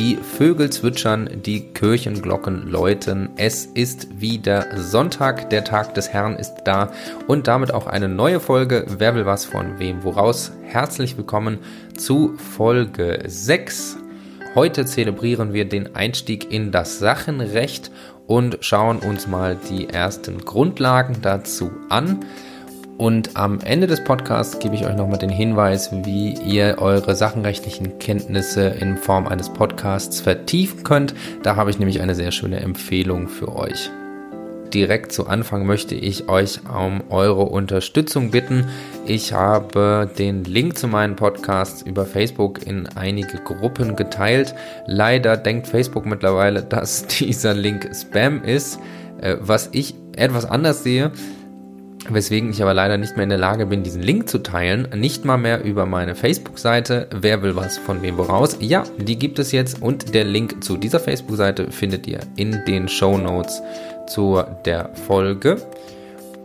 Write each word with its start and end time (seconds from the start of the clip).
die 0.00 0.16
Vögel 0.16 0.70
zwitschern, 0.70 1.28
die 1.44 1.74
Kirchenglocken 1.74 2.70
läuten. 2.70 3.28
Es 3.36 3.66
ist 3.66 4.18
wieder 4.18 4.78
Sonntag, 4.78 5.50
der 5.50 5.62
Tag 5.62 5.92
des 5.94 6.08
Herrn 6.08 6.36
ist 6.36 6.54
da 6.64 6.90
und 7.26 7.48
damit 7.48 7.74
auch 7.74 7.86
eine 7.86 8.08
neue 8.08 8.40
Folge 8.40 8.86
Wer 8.88 9.14
will 9.14 9.26
was 9.26 9.44
von 9.44 9.78
wem 9.78 10.02
woraus. 10.02 10.52
Herzlich 10.62 11.18
willkommen 11.18 11.58
zu 11.98 12.34
Folge 12.38 13.22
6. 13.26 13.98
Heute 14.54 14.86
zelebrieren 14.86 15.52
wir 15.52 15.68
den 15.68 15.94
Einstieg 15.94 16.50
in 16.50 16.72
das 16.72 16.98
Sachenrecht 16.98 17.90
und 18.26 18.56
schauen 18.62 19.00
uns 19.00 19.26
mal 19.26 19.58
die 19.68 19.90
ersten 19.90 20.38
Grundlagen 20.46 21.18
dazu 21.20 21.72
an. 21.90 22.24
Und 23.00 23.34
am 23.34 23.60
Ende 23.60 23.86
des 23.86 24.04
Podcasts 24.04 24.58
gebe 24.58 24.74
ich 24.74 24.84
euch 24.84 24.94
nochmal 24.94 25.18
den 25.18 25.30
Hinweis, 25.30 25.90
wie 26.04 26.34
ihr 26.34 26.76
eure 26.80 27.16
sachenrechtlichen 27.16 27.98
Kenntnisse 27.98 28.66
in 28.78 28.98
Form 28.98 29.26
eines 29.26 29.48
Podcasts 29.48 30.20
vertiefen 30.20 30.84
könnt. 30.84 31.14
Da 31.42 31.56
habe 31.56 31.70
ich 31.70 31.78
nämlich 31.78 32.02
eine 32.02 32.14
sehr 32.14 32.30
schöne 32.30 32.60
Empfehlung 32.60 33.28
für 33.28 33.56
euch. 33.56 33.88
Direkt 34.74 35.12
zu 35.12 35.28
Anfang 35.28 35.64
möchte 35.64 35.94
ich 35.94 36.28
euch 36.28 36.60
um 36.68 37.02
eure 37.08 37.44
Unterstützung 37.44 38.32
bitten. 38.32 38.66
Ich 39.06 39.32
habe 39.32 40.10
den 40.18 40.44
Link 40.44 40.76
zu 40.76 40.86
meinen 40.86 41.16
Podcasts 41.16 41.80
über 41.80 42.04
Facebook 42.04 42.66
in 42.66 42.86
einige 42.86 43.38
Gruppen 43.38 43.96
geteilt. 43.96 44.54
Leider 44.86 45.38
denkt 45.38 45.68
Facebook 45.68 46.04
mittlerweile, 46.04 46.62
dass 46.68 47.06
dieser 47.06 47.54
Link 47.54 47.88
Spam 47.98 48.44
ist, 48.44 48.78
äh, 49.22 49.38
was 49.40 49.70
ich 49.72 49.94
etwas 50.16 50.44
anders 50.44 50.82
sehe 50.82 51.12
weswegen 52.08 52.50
ich 52.50 52.62
aber 52.62 52.74
leider 52.74 52.96
nicht 52.96 53.16
mehr 53.16 53.24
in 53.24 53.30
der 53.30 53.38
Lage 53.38 53.66
bin, 53.66 53.82
diesen 53.82 54.02
Link 54.02 54.28
zu 54.28 54.38
teilen. 54.38 54.88
Nicht 54.94 55.24
mal 55.24 55.36
mehr 55.36 55.62
über 55.64 55.86
meine 55.86 56.14
Facebook-Seite. 56.14 57.08
Wer 57.12 57.42
will 57.42 57.56
was 57.56 57.78
von 57.78 58.02
wem 58.02 58.16
woraus? 58.16 58.56
Ja, 58.60 58.84
die 58.98 59.18
gibt 59.18 59.38
es 59.38 59.52
jetzt 59.52 59.82
und 59.82 60.14
der 60.14 60.24
Link 60.24 60.64
zu 60.64 60.76
dieser 60.76 61.00
Facebook-Seite 61.00 61.70
findet 61.70 62.06
ihr 62.06 62.20
in 62.36 62.64
den 62.66 62.88
Show 62.88 63.18
Notes 63.18 63.60
zu 64.06 64.42
der 64.64 64.90
Folge. 65.06 65.56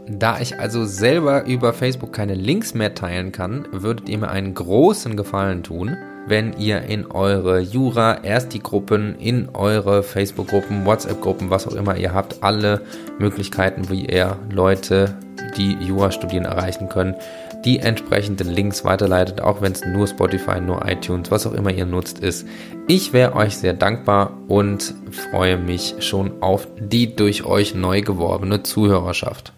Da 0.07 0.39
ich 0.39 0.59
also 0.59 0.85
selber 0.85 1.45
über 1.45 1.73
Facebook 1.73 2.13
keine 2.13 2.35
Links 2.35 2.73
mehr 2.75 2.93
teilen 2.93 3.31
kann, 3.31 3.67
würdet 3.71 4.07
ihr 4.07 4.19
mir 4.19 4.29
einen 4.29 4.53
großen 4.53 5.17
Gefallen 5.17 5.63
tun, 5.63 5.97
wenn 6.27 6.53
ihr 6.53 6.83
in 6.83 7.09
eure 7.09 7.59
Jura, 7.59 8.23
erst 8.23 8.53
die 8.53 8.61
Gruppen, 8.61 9.15
in 9.17 9.49
eure 9.53 10.03
Facebook-Gruppen, 10.03 10.85
WhatsApp-Gruppen, 10.85 11.49
was 11.49 11.67
auch 11.67 11.73
immer 11.73 11.97
ihr 11.97 12.13
habt, 12.13 12.43
alle 12.43 12.81
Möglichkeiten, 13.17 13.89
wie 13.89 14.05
ihr 14.05 14.37
Leute 14.51 15.15
die 15.57 15.73
Jura 15.73 16.11
studieren 16.11 16.45
erreichen 16.45 16.89
können, 16.89 17.15
die 17.63 17.79
entsprechenden 17.79 18.49
Links 18.49 18.85
weiterleitet, 18.85 19.41
auch 19.41 19.61
wenn 19.61 19.71
es 19.71 19.85
nur 19.85 20.07
Spotify, 20.07 20.61
nur 20.61 20.87
iTunes, 20.87 21.31
was 21.31 21.47
auch 21.47 21.53
immer 21.53 21.71
ihr 21.71 21.85
nutzt 21.85 22.19
ist. 22.19 22.47
Ich 22.87 23.13
wäre 23.13 23.35
euch 23.35 23.57
sehr 23.57 23.73
dankbar 23.73 24.37
und 24.47 24.93
freue 25.31 25.57
mich 25.57 25.95
schon 25.99 26.43
auf 26.43 26.67
die 26.79 27.15
durch 27.15 27.45
euch 27.45 27.73
neu 27.73 28.01
geworbene 28.01 28.61
Zuhörerschaft. 28.61 29.54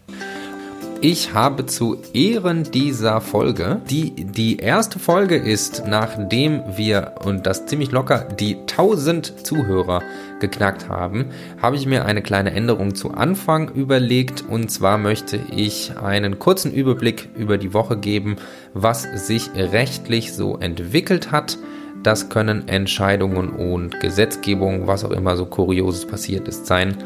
Ich 1.01 1.35
habe 1.35 1.67
zu 1.67 2.01
Ehren 2.13 2.63
dieser 2.63 3.21
Folge, 3.21 3.81
die 3.87 4.11
die 4.15 4.57
erste 4.57 4.97
Folge 4.97 5.35
ist, 5.35 5.83
nachdem 5.85 6.63
wir, 6.75 7.13
und 7.23 7.45
das 7.45 7.67
ziemlich 7.67 7.91
locker, 7.91 8.27
die 8.39 8.55
1000 8.55 9.45
Zuhörer 9.45 10.01
geknackt 10.39 10.89
haben, 10.89 11.25
habe 11.61 11.75
ich 11.75 11.85
mir 11.85 12.05
eine 12.05 12.23
kleine 12.23 12.51
Änderung 12.51 12.95
zu 12.95 13.11
Anfang 13.11 13.69
überlegt. 13.69 14.43
Und 14.49 14.71
zwar 14.71 14.97
möchte 14.97 15.39
ich 15.55 15.95
einen 15.97 16.39
kurzen 16.39 16.73
Überblick 16.73 17.29
über 17.35 17.59
die 17.59 17.75
Woche 17.75 17.97
geben, 17.97 18.37
was 18.73 19.03
sich 19.27 19.51
rechtlich 19.55 20.33
so 20.33 20.57
entwickelt 20.57 21.31
hat. 21.31 21.59
Das 22.01 22.29
können 22.29 22.67
Entscheidungen 22.67 23.49
und 23.49 23.99
Gesetzgebung, 23.99 24.87
was 24.87 25.05
auch 25.05 25.11
immer 25.11 25.37
so 25.37 25.45
Kurioses 25.45 26.07
passiert 26.07 26.47
ist, 26.47 26.65
sein 26.65 26.97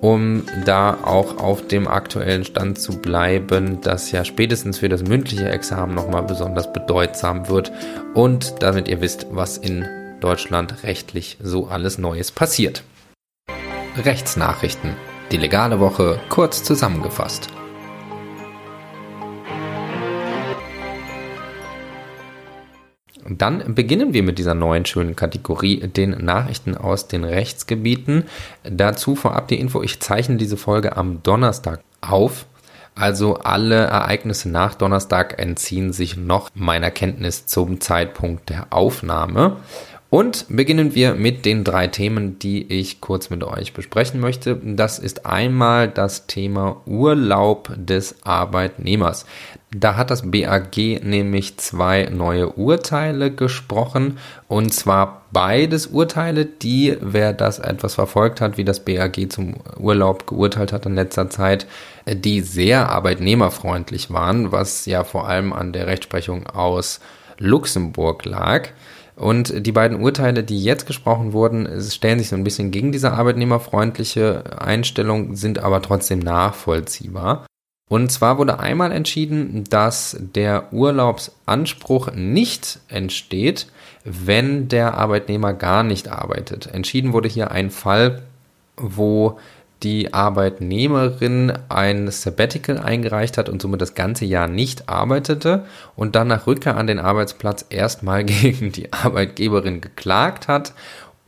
um 0.00 0.44
da 0.64 0.98
auch 1.02 1.38
auf 1.38 1.66
dem 1.66 1.88
aktuellen 1.88 2.44
Stand 2.44 2.78
zu 2.78 2.98
bleiben, 2.98 3.80
das 3.80 4.12
ja 4.12 4.24
spätestens 4.24 4.78
für 4.78 4.88
das 4.88 5.02
mündliche 5.02 5.48
Examen 5.48 5.94
nochmal 5.94 6.22
besonders 6.22 6.72
bedeutsam 6.72 7.48
wird 7.48 7.72
und 8.14 8.54
damit 8.60 8.88
ihr 8.88 9.00
wisst, 9.00 9.26
was 9.30 9.58
in 9.58 9.86
Deutschland 10.20 10.82
rechtlich 10.82 11.38
so 11.42 11.66
alles 11.66 11.98
Neues 11.98 12.30
passiert. 12.32 12.82
Rechtsnachrichten. 13.96 14.94
Die 15.32 15.36
legale 15.36 15.80
Woche 15.80 16.20
kurz 16.28 16.62
zusammengefasst. 16.62 17.48
Dann 23.38 23.74
beginnen 23.74 24.12
wir 24.12 24.22
mit 24.22 24.38
dieser 24.38 24.54
neuen 24.54 24.84
schönen 24.84 25.16
Kategorie, 25.16 25.78
den 25.88 26.10
Nachrichten 26.24 26.76
aus 26.76 27.08
den 27.08 27.24
Rechtsgebieten. 27.24 28.24
Dazu 28.64 29.14
vorab 29.14 29.48
die 29.48 29.60
Info, 29.60 29.82
ich 29.82 30.00
zeichne 30.00 30.36
diese 30.36 30.56
Folge 30.56 30.96
am 30.96 31.22
Donnerstag 31.22 31.80
auf. 32.00 32.46
Also 32.94 33.36
alle 33.36 33.76
Ereignisse 33.76 34.50
nach 34.50 34.74
Donnerstag 34.74 35.38
entziehen 35.38 35.92
sich 35.92 36.16
noch 36.16 36.50
meiner 36.54 36.90
Kenntnis 36.90 37.46
zum 37.46 37.80
Zeitpunkt 37.80 38.50
der 38.50 38.66
Aufnahme. 38.70 39.56
Und 40.10 40.46
beginnen 40.48 40.94
wir 40.94 41.14
mit 41.14 41.44
den 41.44 41.64
drei 41.64 41.86
Themen, 41.86 42.38
die 42.38 42.64
ich 42.72 43.02
kurz 43.02 43.28
mit 43.28 43.44
euch 43.44 43.74
besprechen 43.74 44.20
möchte. 44.20 44.58
Das 44.64 44.98
ist 44.98 45.26
einmal 45.26 45.86
das 45.86 46.26
Thema 46.26 46.80
Urlaub 46.86 47.70
des 47.76 48.16
Arbeitnehmers. 48.24 49.26
Da 49.70 49.96
hat 49.96 50.10
das 50.10 50.30
BAG 50.30 50.76
nämlich 51.02 51.58
zwei 51.58 52.08
neue 52.10 52.48
Urteile 52.48 53.30
gesprochen. 53.30 54.16
Und 54.46 54.72
zwar 54.72 55.26
beides 55.30 55.88
Urteile, 55.88 56.46
die, 56.46 56.96
wer 57.02 57.34
das 57.34 57.58
etwas 57.58 57.94
verfolgt 57.94 58.40
hat, 58.40 58.56
wie 58.56 58.64
das 58.64 58.80
BAG 58.80 59.30
zum 59.30 59.56
Urlaub 59.78 60.26
geurteilt 60.26 60.72
hat 60.72 60.86
in 60.86 60.94
letzter 60.94 61.28
Zeit, 61.28 61.66
die 62.06 62.40
sehr 62.40 62.88
arbeitnehmerfreundlich 62.88 64.10
waren, 64.10 64.52
was 64.52 64.86
ja 64.86 65.04
vor 65.04 65.28
allem 65.28 65.52
an 65.52 65.74
der 65.74 65.86
Rechtsprechung 65.86 66.46
aus 66.46 67.00
Luxemburg 67.36 68.24
lag. 68.24 68.70
Und 69.16 69.66
die 69.66 69.72
beiden 69.72 70.00
Urteile, 70.00 70.44
die 70.44 70.62
jetzt 70.62 70.86
gesprochen 70.86 71.34
wurden, 71.34 71.68
stellen 71.90 72.20
sich 72.20 72.28
so 72.28 72.36
ein 72.36 72.44
bisschen 72.44 72.70
gegen 72.70 72.92
diese 72.92 73.12
arbeitnehmerfreundliche 73.12 74.44
Einstellung, 74.58 75.34
sind 75.34 75.58
aber 75.58 75.82
trotzdem 75.82 76.20
nachvollziehbar. 76.20 77.47
Und 77.88 78.12
zwar 78.12 78.38
wurde 78.38 78.60
einmal 78.60 78.92
entschieden, 78.92 79.64
dass 79.70 80.16
der 80.20 80.72
Urlaubsanspruch 80.72 82.12
nicht 82.14 82.80
entsteht, 82.88 83.66
wenn 84.04 84.68
der 84.68 84.94
Arbeitnehmer 84.94 85.54
gar 85.54 85.82
nicht 85.82 86.08
arbeitet. 86.08 86.66
Entschieden 86.66 87.12
wurde 87.12 87.28
hier 87.28 87.50
ein 87.50 87.70
Fall, 87.70 88.22
wo 88.76 89.38
die 89.82 90.12
Arbeitnehmerin 90.12 91.52
ein 91.68 92.10
Sabbatical 92.10 92.78
eingereicht 92.78 93.38
hat 93.38 93.48
und 93.48 93.62
somit 93.62 93.80
das 93.80 93.94
ganze 93.94 94.24
Jahr 94.24 94.48
nicht 94.48 94.88
arbeitete 94.88 95.66
und 95.94 96.16
dann 96.16 96.28
nach 96.28 96.46
Rückkehr 96.46 96.76
an 96.76 96.88
den 96.88 96.98
Arbeitsplatz 96.98 97.64
erstmal 97.70 98.24
gegen 98.24 98.72
die 98.72 98.92
Arbeitgeberin 98.92 99.80
geklagt 99.80 100.48
hat 100.48 100.74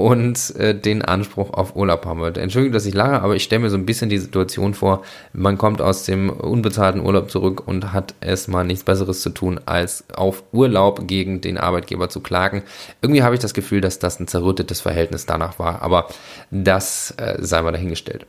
und 0.01 0.57
äh, 0.57 0.75
den 0.75 1.03
Anspruch 1.03 1.53
auf 1.53 1.77
Urlaub 1.77 2.07
haben 2.07 2.21
wollte. 2.21 2.41
Entschuldigung, 2.41 2.73
dass 2.73 2.87
ich 2.87 2.95
lache, 2.95 3.21
aber 3.21 3.37
ich 3.37 3.45
stelle 3.45 3.61
mir 3.61 3.71
so 3.71 3.77
ein 3.77 3.85
bisschen 3.85 4.09
die 4.09 4.19
Situation 4.19 4.73
vor, 4.73 5.03
man 5.33 5.59
kommt 5.59 5.83
aus 5.83 6.05
dem 6.05 6.31
unbezahlten 6.31 7.05
Urlaub 7.05 7.31
zurück 7.31 7.67
und 7.67 7.93
hat 7.93 8.15
erstmal 8.21 8.65
nichts 8.65 8.85
Besseres 8.85 9.21
zu 9.21 9.31
tun, 9.31 9.61
als 9.67 10.05
auf 10.15 10.43
Urlaub 10.53 11.07
gegen 11.07 11.43
den 11.43 11.59
Arbeitgeber 11.59 12.09
zu 12.09 12.21
klagen. 12.21 12.63
Irgendwie 13.03 13.23
habe 13.23 13.35
ich 13.35 13.41
das 13.41 13.55
Gefühl, 13.55 13.83
dass 13.83 13.99
das 13.99 14.19
ein 14.19 14.27
zerrüttetes 14.27 14.81
Verhältnis 14.81 15.27
danach 15.27 15.59
war, 15.59 15.83
aber 15.83 16.09
das 16.51 17.13
äh, 17.19 17.37
sei 17.41 17.61
mal 17.61 17.73
dahingestellt. 17.73 18.27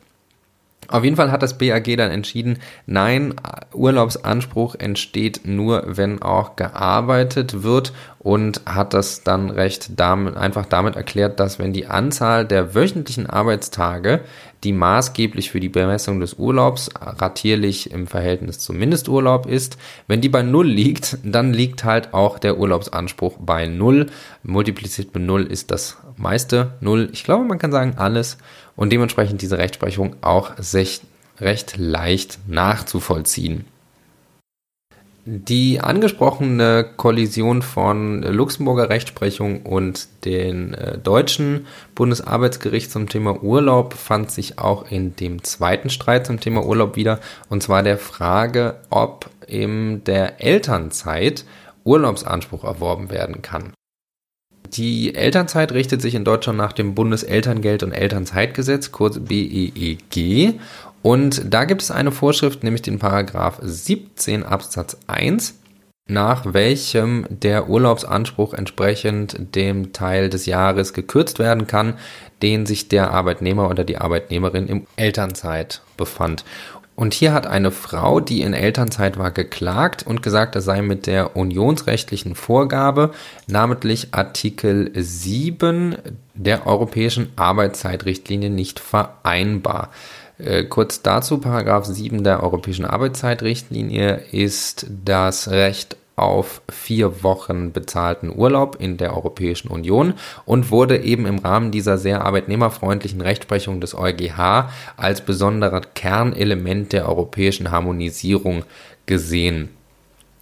Auf 0.88 1.03
jeden 1.03 1.16
Fall 1.16 1.31
hat 1.31 1.42
das 1.42 1.58
BAG 1.58 1.96
dann 1.96 2.12
entschieden, 2.12 2.59
nein, 2.86 3.36
Urlaubsanspruch 3.74 4.75
entsteht 4.75 5.42
nur, 5.46 5.84
wenn 5.88 6.22
auch 6.22 6.56
gearbeitet 6.56 7.64
wird 7.64 7.94
und 8.19 8.62
hat 8.66 8.94
das 8.94 9.24
dann 9.24 9.50
recht 9.50 9.92
damit, 9.96 10.36
einfach 10.36 10.66
damit 10.66 10.96
erklärt, 10.96 11.40
dass 11.40 11.59
wenn 11.59 11.72
die 11.72 11.88
Anzahl 11.88 12.45
der 12.45 12.75
wöchentlichen 12.75 13.28
Arbeitstage, 13.28 14.22
die 14.63 14.74
maßgeblich 14.74 15.50
für 15.50 15.60
die 15.60 15.69
Bemessung 15.69 16.19
des 16.19 16.36
Urlaubs 16.36 16.89
ratierlich 17.00 17.92
im 17.92 18.06
Verhältnis 18.06 18.60
zum 18.60 18.78
Mindesturlaub 18.78 19.48
ist, 19.48 19.78
wenn 20.07 20.22
die 20.22 20.30
bei 20.30 20.44
Null 20.44 20.68
liegt, 20.68 21.18
dann 21.24 21.54
liegt 21.54 21.83
halt 21.83 22.13
auch 22.13 22.38
der 22.38 22.60
Urlaubsanspruch 22.60 23.38
bei 23.39 23.66
Null. 23.66 24.07
Multipliziert 24.44 25.16
mit 25.16 25.24
Null 25.24 25.44
ist 25.44 25.72
das 25.72 25.98
meiste 26.18 26.74
Null. 26.80 27.10
Ich 27.13 27.24
glaube, 27.24 27.45
man 27.45 27.57
kann 27.57 27.72
sagen 27.72 27.94
alles 27.98 28.38
und 28.75 28.91
dementsprechend 28.91 29.41
diese 29.41 29.57
Rechtsprechung 29.57 30.15
auch 30.21 30.53
recht 31.39 31.77
leicht 31.77 32.39
nachzuvollziehen. 32.47 33.65
Die 35.23 35.79
angesprochene 35.79 36.83
Kollision 36.97 37.62
von 37.62 38.23
Luxemburger 38.23 38.89
Rechtsprechung 38.89 39.62
und 39.62 40.07
den 40.25 40.73
äh, 40.73 40.97
deutschen 40.97 41.68
Bundesarbeitsgericht 41.94 42.89
zum 42.89 43.07
Thema 43.07 43.44
Urlaub 43.44 43.94
fand 43.94 44.31
sich 44.31 44.57
auch 44.57 44.89
in 44.89 45.15
dem 45.15 45.44
zweiten 45.44 45.91
Streit 45.91 46.25
zum 46.25 46.39
Thema 46.39 46.65
Urlaub 46.65 46.95
wieder, 46.95 47.19
und 47.50 47.62
zwar 47.62 47.83
der 47.83 48.00
Frage, 48.00 48.77
ob 48.89 49.29
in 49.45 50.03
der 50.06 50.41
Elternzeit 50.41 51.45
Urlaubsanspruch 51.83 52.63
erworben 52.63 53.12
werden 53.12 53.44
kann. 53.44 53.73
Die 54.73 55.15
Elternzeit 55.15 55.71
richtet 55.73 56.01
sich 56.01 56.15
in 56.15 56.23
Deutschland 56.23 56.57
nach 56.57 56.71
dem 56.71 56.95
Bundeselterngeld- 56.95 57.83
und 57.83 57.91
Elternzeitgesetz, 57.91 58.91
kurz 58.91 59.19
BEEG. 59.19 60.59
Und 61.01 61.41
da 61.53 61.65
gibt 61.65 61.81
es 61.81 61.91
eine 61.91 62.12
Vorschrift, 62.12 62.63
nämlich 62.63 62.81
den 62.81 63.00
Paragraph 63.00 63.59
17 63.62 64.44
Absatz 64.44 64.97
1 65.07 65.56
nach 66.12 66.53
welchem 66.53 67.25
der 67.29 67.69
Urlaubsanspruch 67.69 68.53
entsprechend 68.53 69.56
dem 69.56 69.94
Teil 69.94 70.29
des 70.29 70.45
Jahres 70.45 70.94
gekürzt 70.94 71.39
werden 71.39 71.68
kann, 71.68 71.94
den 72.41 72.65
sich 72.65 72.89
der 72.89 73.12
Arbeitnehmer 73.12 73.69
oder 73.69 73.83
die 73.85 73.97
Arbeitnehmerin 73.97 74.68
im 74.68 74.88
Elternzeit 74.97 75.81
befand. 75.95 76.44
Und 76.96 77.14
hier 77.14 77.34
hat 77.34 77.48
eine 77.48 77.72
Frau, 77.72 78.20
die 78.20 78.42
in 78.42 78.54
Elternzeit 78.54 79.18
war, 79.18 79.32
geklagt 79.32 80.06
und 80.06 80.22
gesagt, 80.22 80.56
das 80.56 80.66
sei 80.66 80.82
mit 80.82 81.08
der 81.08 81.36
unionsrechtlichen 81.36 82.36
Vorgabe, 82.36 83.12
namentlich 83.48 84.10
Artikel 84.12 84.92
7 84.94 85.96
der 86.34 86.68
europäischen 86.68 87.30
Arbeitszeitrichtlinie 87.38 88.50
nicht 88.50 88.80
vereinbar. 88.80 89.90
Äh, 90.38 90.64
kurz 90.66 91.02
dazu, 91.02 91.38
Paragraph 91.38 91.86
7 91.86 92.24
der 92.24 92.44
Europäischen 92.44 92.86
Arbeitszeitrichtlinie 92.86 94.16
ist 94.32 94.88
das 95.06 95.50
Recht 95.50 95.98
auf 96.16 96.62
vier 96.69 97.24
Wochen 97.24 97.72
bezahlten 97.72 98.31
Urlaub 98.36 98.78
in 98.80 98.98
der 98.98 99.16
Europäischen 99.16 99.69
Union 99.69 100.13
und 100.46 100.69
wurde 100.69 101.02
eben 101.04 101.25
im 101.25 101.40
Rahmen 101.40 101.72
dieser 101.72 101.98
sehr 101.98 102.24
arbeitnehmerfreundlichen 102.24 103.22
Rechtsprechung 103.22 103.81
des 103.81 103.96
EuGH 103.96 104.69
als 104.98 105.22
besonderer 105.22 105.81
Kernelement 105.81 106.94
der 106.94 107.08
europäischen 107.08 107.72
Harmonisierung 107.72 108.63
gesehen. 109.06 109.69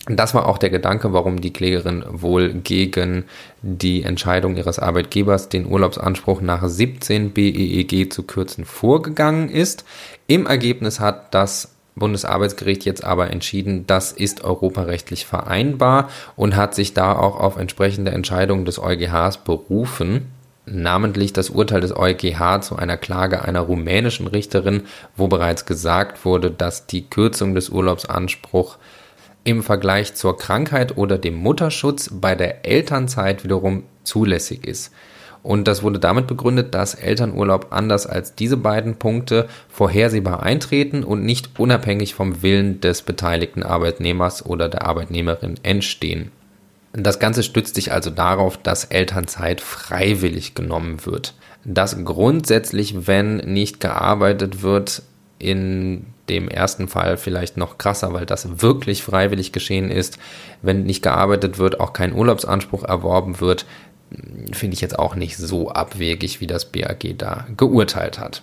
Das 0.07 0.33
war 0.33 0.47
auch 0.47 0.57
der 0.57 0.71
Gedanke, 0.71 1.13
warum 1.13 1.39
die 1.39 1.53
Klägerin 1.53 2.03
wohl 2.07 2.53
gegen 2.53 3.25
die 3.61 4.01
Entscheidung 4.01 4.55
ihres 4.55 4.79
Arbeitgebers, 4.79 5.49
den 5.49 5.67
Urlaubsanspruch 5.67 6.41
nach 6.41 6.67
17 6.67 7.31
BEEG 7.31 8.11
zu 8.11 8.23
kürzen, 8.23 8.65
vorgegangen 8.65 9.49
ist. 9.49 9.85
Im 10.25 10.47
Ergebnis 10.47 10.99
hat 10.99 11.33
das 11.35 11.75
Bundesarbeitsgericht 11.99 12.85
jetzt 12.85 13.03
aber 13.03 13.29
entschieden, 13.31 13.85
das 13.85 14.11
ist 14.11 14.43
europarechtlich 14.43 15.25
vereinbar 15.25 16.09
und 16.35 16.55
hat 16.55 16.73
sich 16.73 16.93
da 16.93 17.13
auch 17.15 17.39
auf 17.39 17.57
entsprechende 17.57 18.11
Entscheidungen 18.11 18.65
des 18.65 18.79
EuGHs 18.79 19.37
berufen 19.37 20.31
namentlich 20.71 21.33
das 21.33 21.49
Urteil 21.49 21.81
des 21.81 21.95
EuGH 21.95 22.61
zu 22.61 22.75
einer 22.75 22.97
Klage 22.97 23.43
einer 23.43 23.61
rumänischen 23.61 24.27
Richterin, 24.27 24.83
wo 25.15 25.27
bereits 25.27 25.65
gesagt 25.65 26.25
wurde, 26.25 26.51
dass 26.51 26.85
die 26.87 27.09
Kürzung 27.09 27.55
des 27.55 27.69
Urlaubsanspruchs 27.69 28.77
im 29.43 29.63
Vergleich 29.63 30.15
zur 30.15 30.37
Krankheit 30.37 30.97
oder 30.97 31.17
dem 31.17 31.35
Mutterschutz 31.35 32.09
bei 32.13 32.35
der 32.35 32.65
Elternzeit 32.65 33.43
wiederum 33.43 33.83
zulässig 34.03 34.65
ist. 34.65 34.91
Und 35.41 35.67
das 35.67 35.83
wurde 35.83 35.99
damit 35.99 36.27
begründet, 36.27 36.73
dass 36.75 36.95
Elternurlaub 36.95 37.67
anders 37.71 38.05
als 38.05 38.35
diese 38.35 38.57
beiden 38.57 38.95
Punkte 38.95 39.47
vorhersehbar 39.69 40.43
eintreten 40.43 41.03
und 41.03 41.23
nicht 41.23 41.59
unabhängig 41.59 42.13
vom 42.13 42.41
Willen 42.41 42.81
des 42.81 43.03
beteiligten 43.03 43.63
Arbeitnehmers 43.63 44.45
oder 44.45 44.67
der 44.67 44.85
Arbeitnehmerin 44.85 45.55
entstehen. 45.63 46.31
Das 46.91 47.19
Ganze 47.19 47.43
stützt 47.43 47.75
sich 47.75 47.91
also 47.91 48.09
darauf, 48.09 48.57
dass 48.57 48.85
Elternzeit 48.85 49.61
freiwillig 49.61 50.55
genommen 50.55 51.05
wird. 51.05 51.35
Dass 51.63 52.03
grundsätzlich, 52.03 53.07
wenn 53.07 53.37
nicht 53.37 53.79
gearbeitet 53.79 54.63
wird, 54.63 55.03
in 55.37 56.07
dem 56.27 56.47
ersten 56.47 56.87
Fall 56.87 57.17
vielleicht 57.17 57.57
noch 57.57 57.77
krasser, 57.77 58.13
weil 58.13 58.25
das 58.25 58.61
wirklich 58.61 59.03
freiwillig 59.03 59.51
geschehen 59.51 59.89
ist. 59.89 60.19
Wenn 60.61 60.83
nicht 60.83 61.01
gearbeitet 61.01 61.57
wird, 61.57 61.79
auch 61.79 61.93
kein 61.93 62.13
Urlaubsanspruch 62.13 62.83
erworben 62.83 63.39
wird, 63.39 63.65
finde 64.51 64.73
ich 64.73 64.81
jetzt 64.81 64.97
auch 64.97 65.15
nicht 65.15 65.37
so 65.37 65.69
abwegig, 65.71 66.41
wie 66.41 66.47
das 66.47 66.65
BAG 66.65 67.17
da 67.17 67.47
geurteilt 67.55 68.19
hat. 68.19 68.41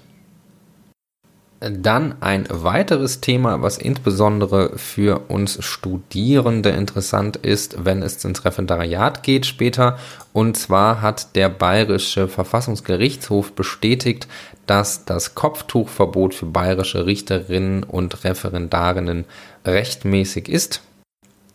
Dann 1.59 2.17
ein 2.21 2.47
weiteres 2.51 3.23
Thema, 3.23 3.63
was 3.63 3.79
insbesondere 3.79 4.77
für 4.77 5.23
uns 5.29 5.65
Studierende 5.65 6.69
interessant 6.69 7.37
ist, 7.37 7.85
wenn 7.85 8.03
es 8.03 8.23
ins 8.25 8.45
Referendariat 8.45 9.23
geht 9.23 9.47
später. 9.47 9.99
Und 10.35 10.59
zwar 10.59 11.01
hat 11.01 11.35
der 11.35 11.49
Bayerische 11.49 12.29
Verfassungsgerichtshof 12.29 13.53
bestätigt, 13.53 14.29
dass 14.67 15.07
das 15.07 15.35
Kopftuchverbot 15.35 16.35
für 16.35 16.47
bayerische 16.47 17.07
Richterinnen 17.07 17.85
und 17.85 18.25
Referendarinnen 18.25 19.25
rechtmäßig 19.65 20.51
ist. 20.51 20.83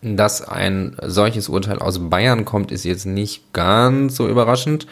Dass 0.02 0.42
ein 0.42 0.96
solches 1.02 1.48
Urteil 1.48 1.80
aus 1.80 2.10
Bayern 2.10 2.44
kommt, 2.46 2.72
ist 2.72 2.86
jetzt 2.86 3.06
nicht 3.06 3.54
ganz 3.54 4.16
so 4.16 4.28
überraschend. 4.28 4.88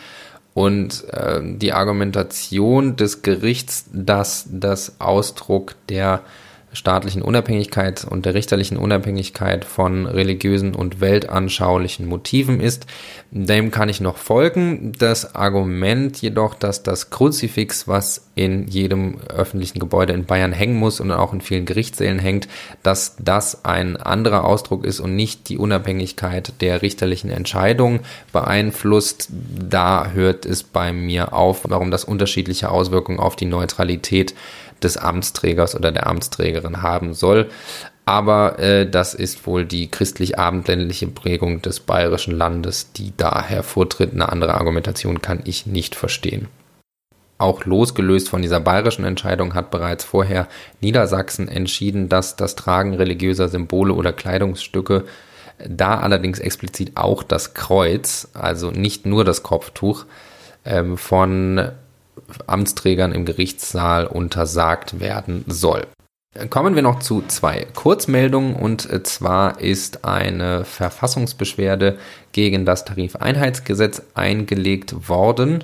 Und 0.54 1.06
äh, 1.10 1.42
die 1.44 1.74
Argumentation 1.74 2.96
des 2.96 3.22
Gerichts, 3.22 3.86
dass 3.92 4.46
das 4.52 5.00
Ausdruck 5.00 5.76
der 5.90 6.22
staatlichen 6.74 7.21
Unabhängigkeit 7.21 8.06
und 8.06 8.25
der 8.25 8.33
richterlichen 8.33 8.77
Unabhängigkeit 8.77 9.66
von 9.66 10.06
religiösen 10.06 10.75
und 10.75 11.01
weltanschaulichen 11.01 12.07
Motiven 12.07 12.60
ist. 12.60 12.86
Dem 13.31 13.71
kann 13.71 13.89
ich 13.89 14.01
noch 14.01 14.18
folgen. 14.18 14.92
Das 14.98 15.36
Argument 15.36 16.21
jedoch, 16.21 16.54
dass 16.54 16.83
das 16.83 17.10
Kruzifix, 17.10 17.88
was 17.88 18.30
in 18.36 18.68
jedem 18.68 19.19
öffentlichen 19.27 19.80
Gebäude 19.80 20.13
in 20.13 20.25
Bayern 20.25 20.54
hängen 20.54 20.75
muss 20.75 21.00
und 21.00 21.12
auch 21.12 21.33
in 21.33 21.42
vielen 21.42 21.66
Gerichtssälen 21.66 22.19
hängt, 22.19 22.48
dass 22.83 23.18
das 23.19 23.65
ein 23.65 23.98
anderer 23.98 24.45
Ausdruck 24.45 24.86
ist 24.86 25.00
und 25.00 25.15
nicht 25.15 25.50
die 25.50 25.57
Unabhängigkeit 25.57 26.54
der 26.62 26.81
richterlichen 26.81 27.31
Entscheidung 27.31 28.00
beeinflusst, 28.31 29.30
da 29.31 30.12
hört 30.12 30.45
es 30.45 30.63
bei 30.63 30.94
mir 30.94 31.33
auf, 31.33 31.65
warum 31.68 31.92
das 31.92 32.06
unterschiedliche 32.06 32.69
Auswirkungen 32.69 33.19
auf 33.19 33.36
die 33.36 33.45
Neutralität 33.45 34.33
des 34.84 34.98
Amtsträgers 34.98 35.76
oder 35.76 35.92
der 35.92 36.08
Amtsträgerin 36.08 36.81
haben 36.81 37.14
soll. 37.14 37.50
Aber 38.06 38.58
äh, 38.58 38.90
das 38.90 39.14
ist 39.14 39.46
wohl 39.46 39.66
die 39.66 39.90
christlich-abendländliche 39.92 41.08
Prägung 41.08 41.62
des 41.62 41.80
bayerischen 41.80 42.36
Landes, 42.36 42.92
die 42.92 43.14
da 43.16 43.44
hervortritt. 43.44 44.14
Eine 44.14 44.30
andere 44.30 44.56
Argumentation 44.56 45.22
kann 45.22 45.42
ich 45.44 45.68
nicht 45.68 45.96
verstehen. 45.96 46.48
Auch 47.38 47.66
losgelöst 47.66 48.28
von 48.28 48.42
dieser 48.42 48.60
bayerischen 48.60 49.06
Entscheidung 49.06 49.54
hat 49.54 49.72
bereits 49.72 50.04
vorher 50.04 50.48
Niedersachsen 50.82 51.48
entschieden, 51.48 52.10
dass 52.10 52.36
das 52.36 52.56
Tragen 52.56 52.96
religiöser 52.96 53.48
Symbole 53.48 53.94
oder 53.94 54.12
Kleidungsstücke, 54.12 55.06
da 55.68 56.00
allerdings 56.00 56.40
explizit 56.40 56.94
auch 56.96 57.24
das 57.24 57.54
Kreuz, 57.54 58.28
also 58.34 58.72
nicht 58.72 59.06
nur 59.06 59.24
das 59.24 59.44
Kopftuch, 59.44 60.06
ähm, 60.66 60.98
von 60.98 61.72
Amtsträgern 62.48 63.12
im 63.12 63.25
Gerichtssaal 63.25 64.08
untersagt 64.08 65.00
werden 65.00 65.46
soll. 65.48 65.88
Kommen 66.50 66.75
wir 66.75 66.84
noch 66.84 67.00
zu 67.00 67.24
zwei 67.27 67.65
Kurzmeldungen 67.74 68.55
und 68.55 68.88
zwar 69.08 69.60
ist 69.60 70.05
eine 70.05 70.63
Verfassungsbeschwerde 70.63 71.98
gegen 72.32 72.65
das 72.65 72.86
Tarifeinheitsgesetz 72.86 74.03
eingelegt 74.13 75.10
worden 75.10 75.63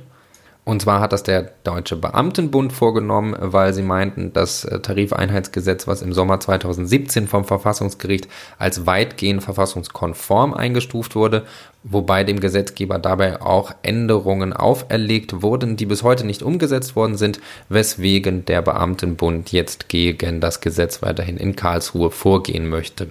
und 0.65 0.82
zwar 0.82 1.00
hat 1.00 1.13
das 1.13 1.22
der 1.22 1.51
Deutsche 1.63 1.96
Beamtenbund 1.96 2.74
vorgenommen, 2.74 3.36
weil 3.39 3.72
sie 3.72 3.84
meinten, 3.84 4.34
das 4.34 4.68
Tarifeinheitsgesetz, 4.82 5.88
was 5.88 6.01
im 6.01 6.12
Sommer 6.12 6.39
2017 6.39 7.27
vom 7.27 7.46
Verfassungsgericht 7.46 8.27
als 8.58 8.88
weitgehend 8.88 9.44
verfassungskonform 9.44 10.56
eingestuft 10.56 11.15
wurde, 11.15 11.46
wobei 11.88 12.24
dem 12.24 12.39
Gesetzgeber 12.39 12.98
dabei 12.98 13.42
auch 13.42 13.74
Änderungen 13.84 14.54
auferlegt 14.54 15.42
wurden, 15.42 15.77
die 15.77 15.86
bis 15.86 16.04
heute 16.04 16.25
nicht 16.25 16.42
umgesetzt 16.42 16.96
worden 16.96 17.15
sind, 17.15 17.39
weswegen 17.70 18.44
der 18.46 18.62
Beamtenbund 18.62 19.51
jetzt 19.51 19.88
gegen 19.88 20.42
das 20.42 20.62
Gesetz 20.62 21.01
weiterhin 21.01 21.38
in 21.38 21.56
Karlsruhe 21.56 22.10
vorgehen 22.10 22.68
möchte. 22.68 23.10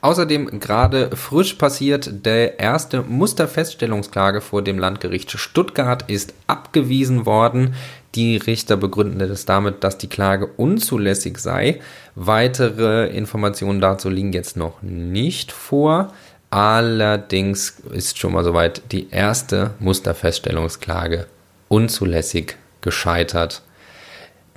Außerdem 0.00 0.58
gerade 0.58 1.16
frisch 1.16 1.54
passiert, 1.54 2.26
der 2.26 2.58
erste 2.58 3.02
Musterfeststellungsklage 3.02 4.40
vor 4.40 4.60
dem 4.62 4.80
Landgericht 4.80 5.30
Stuttgart 5.30 6.10
ist 6.10 6.34
abgewiesen 6.48 7.24
worden. 7.24 7.74
Die 8.16 8.36
Richter 8.36 8.76
begründen 8.76 9.20
es 9.20 9.44
damit, 9.44 9.84
dass 9.84 9.98
die 9.98 10.08
Klage 10.08 10.48
unzulässig 10.56 11.38
sei. 11.38 11.80
Weitere 12.16 13.06
Informationen 13.10 13.80
dazu 13.80 14.10
liegen 14.10 14.32
jetzt 14.32 14.56
noch 14.56 14.82
nicht 14.82 15.52
vor. 15.52 16.12
Allerdings 16.52 17.80
ist 17.94 18.18
schon 18.18 18.34
mal 18.34 18.44
soweit 18.44 18.82
die 18.92 19.08
erste 19.08 19.70
Musterfeststellungsklage 19.78 21.26
unzulässig 21.68 22.58
gescheitert. 22.82 23.62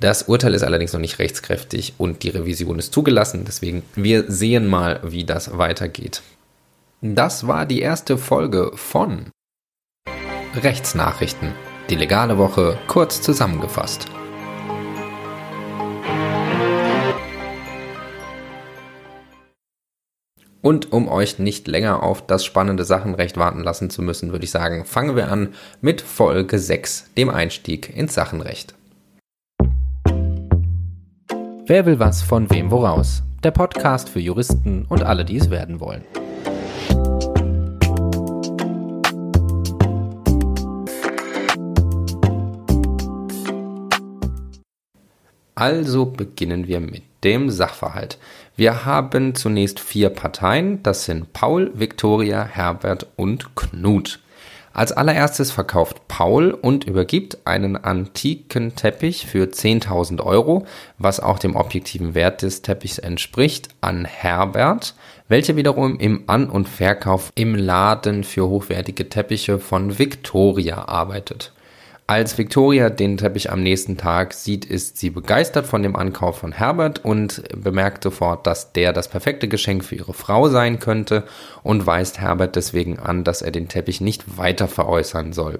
Das 0.00 0.24
Urteil 0.24 0.52
ist 0.52 0.62
allerdings 0.62 0.92
noch 0.92 1.00
nicht 1.00 1.18
rechtskräftig 1.18 1.94
und 1.96 2.22
die 2.22 2.28
Revision 2.28 2.78
ist 2.78 2.92
zugelassen. 2.92 3.46
Deswegen, 3.46 3.82
wir 3.94 4.30
sehen 4.30 4.66
mal, 4.66 5.00
wie 5.04 5.24
das 5.24 5.56
weitergeht. 5.56 6.20
Das 7.00 7.46
war 7.46 7.64
die 7.64 7.80
erste 7.80 8.18
Folge 8.18 8.72
von 8.74 9.30
Rechtsnachrichten. 10.54 11.52
Die 11.88 11.96
legale 11.96 12.36
Woche 12.36 12.76
kurz 12.88 13.22
zusammengefasst. 13.22 14.06
Und 20.66 20.90
um 20.92 21.06
euch 21.06 21.38
nicht 21.38 21.68
länger 21.68 22.02
auf 22.02 22.26
das 22.26 22.44
spannende 22.44 22.84
Sachenrecht 22.84 23.36
warten 23.36 23.60
lassen 23.60 23.88
zu 23.88 24.02
müssen, 24.02 24.32
würde 24.32 24.46
ich 24.46 24.50
sagen, 24.50 24.84
fangen 24.84 25.14
wir 25.14 25.30
an 25.30 25.54
mit 25.80 26.00
Folge 26.00 26.58
6, 26.58 27.12
dem 27.16 27.30
Einstieg 27.30 27.96
ins 27.96 28.14
Sachenrecht. 28.14 28.74
Wer 31.66 31.86
will 31.86 32.00
was 32.00 32.20
von 32.20 32.50
wem 32.50 32.72
woraus? 32.72 33.22
Der 33.44 33.52
Podcast 33.52 34.08
für 34.08 34.18
Juristen 34.18 34.86
und 34.88 35.04
alle, 35.04 35.24
die 35.24 35.36
es 35.36 35.50
werden 35.50 35.78
wollen. 35.78 36.02
Also 45.54 46.06
beginnen 46.06 46.66
wir 46.66 46.80
mit 46.80 47.04
dem 47.24 47.50
Sachverhalt. 47.50 48.18
Wir 48.58 48.86
haben 48.86 49.34
zunächst 49.34 49.80
vier 49.80 50.08
Parteien, 50.08 50.82
das 50.82 51.04
sind 51.04 51.34
Paul, 51.34 51.72
Viktoria, 51.74 52.42
Herbert 52.42 53.06
und 53.14 53.54
Knut. 53.54 54.20
Als 54.72 54.92
allererstes 54.92 55.50
verkauft 55.50 56.08
Paul 56.08 56.52
und 56.52 56.84
übergibt 56.84 57.38
einen 57.44 57.76
antiken 57.76 58.74
Teppich 58.74 59.26
für 59.26 59.44
10.000 59.44 60.22
Euro, 60.22 60.66
was 60.96 61.20
auch 61.20 61.38
dem 61.38 61.54
objektiven 61.54 62.14
Wert 62.14 62.40
des 62.40 62.62
Teppichs 62.62 62.98
entspricht, 62.98 63.68
an 63.82 64.06
Herbert, 64.06 64.94
welcher 65.28 65.56
wiederum 65.56 65.98
im 65.98 66.24
An- 66.26 66.48
und 66.48 66.66
Verkauf 66.66 67.32
im 67.34 67.54
Laden 67.56 68.24
für 68.24 68.48
hochwertige 68.48 69.10
Teppiche 69.10 69.58
von 69.58 69.98
Victoria 69.98 70.88
arbeitet. 70.88 71.52
Als 72.08 72.38
Victoria 72.38 72.88
den 72.88 73.16
Teppich 73.16 73.50
am 73.50 73.64
nächsten 73.64 73.96
Tag 73.96 74.32
sieht, 74.32 74.64
ist 74.64 74.96
sie 74.96 75.10
begeistert 75.10 75.66
von 75.66 75.82
dem 75.82 75.96
Ankauf 75.96 76.38
von 76.38 76.52
Herbert 76.52 77.04
und 77.04 77.42
bemerkt 77.60 78.04
sofort, 78.04 78.46
dass 78.46 78.72
der 78.72 78.92
das 78.92 79.08
perfekte 79.08 79.48
Geschenk 79.48 79.84
für 79.84 79.96
ihre 79.96 80.14
Frau 80.14 80.48
sein 80.48 80.78
könnte 80.78 81.24
und 81.64 81.84
weist 81.84 82.20
Herbert 82.20 82.54
deswegen 82.54 83.00
an, 83.00 83.24
dass 83.24 83.42
er 83.42 83.50
den 83.50 83.66
Teppich 83.66 84.00
nicht 84.00 84.38
weiter 84.38 84.68
veräußern 84.68 85.32
soll. 85.32 85.58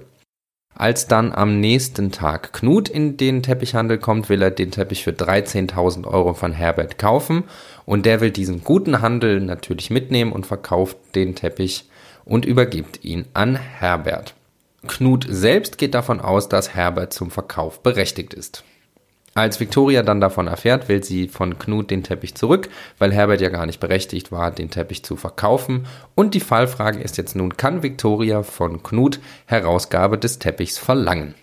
Als 0.73 1.07
dann 1.07 1.33
am 1.33 1.59
nächsten 1.59 2.13
Tag 2.13 2.53
Knut 2.53 2.87
in 2.87 3.17
den 3.17 3.43
Teppichhandel 3.43 3.97
kommt, 3.97 4.29
will 4.29 4.41
er 4.41 4.51
den 4.51 4.71
Teppich 4.71 5.03
für 5.03 5.11
13.000 5.11 6.07
Euro 6.07 6.33
von 6.33 6.53
Herbert 6.53 6.97
kaufen 6.97 7.43
und 7.85 8.05
der 8.05 8.21
will 8.21 8.31
diesen 8.31 8.63
guten 8.63 9.01
Handel 9.01 9.41
natürlich 9.41 9.89
mitnehmen 9.89 10.31
und 10.31 10.45
verkauft 10.45 10.95
den 11.13 11.35
Teppich 11.35 11.89
und 12.23 12.45
übergibt 12.45 13.03
ihn 13.03 13.25
an 13.33 13.57
Herbert. 13.57 14.33
Knut 14.85 15.25
selbst 15.27 15.77
geht 15.77 15.95
davon 15.95 16.19
aus, 16.19 16.49
dass 16.49 16.75
Herbert 16.75 17.13
zum 17.13 17.31
Verkauf 17.31 17.81
berechtigt 17.81 18.33
ist. 18.33 18.63
Als 19.33 19.59
Victoria 19.59 20.01
dann 20.01 20.19
davon 20.19 20.47
erfährt, 20.47 20.89
will 20.89 21.03
sie 21.03 21.27
von 21.27 21.59
Knut 21.59 21.91
den 21.91 22.03
Teppich 22.03 22.33
zurück, 22.33 22.69
weil 22.97 23.13
Herbert 23.13 23.39
ja 23.39 23.49
gar 23.49 23.67
nicht 23.67 23.79
berechtigt 23.79 24.31
war, 24.31 24.49
den 24.49 24.71
Teppich 24.71 25.03
zu 25.03 25.15
verkaufen. 25.15 25.85
Und 26.15 26.33
die 26.33 26.39
Fallfrage 26.39 26.99
ist 26.99 27.17
jetzt 27.17 27.35
nun, 27.35 27.55
kann 27.55 27.83
Victoria 27.83 28.41
von 28.41 28.81
Knut 28.81 29.19
Herausgabe 29.45 30.17
des 30.17 30.39
Teppichs 30.39 30.79
verlangen? 30.79 31.35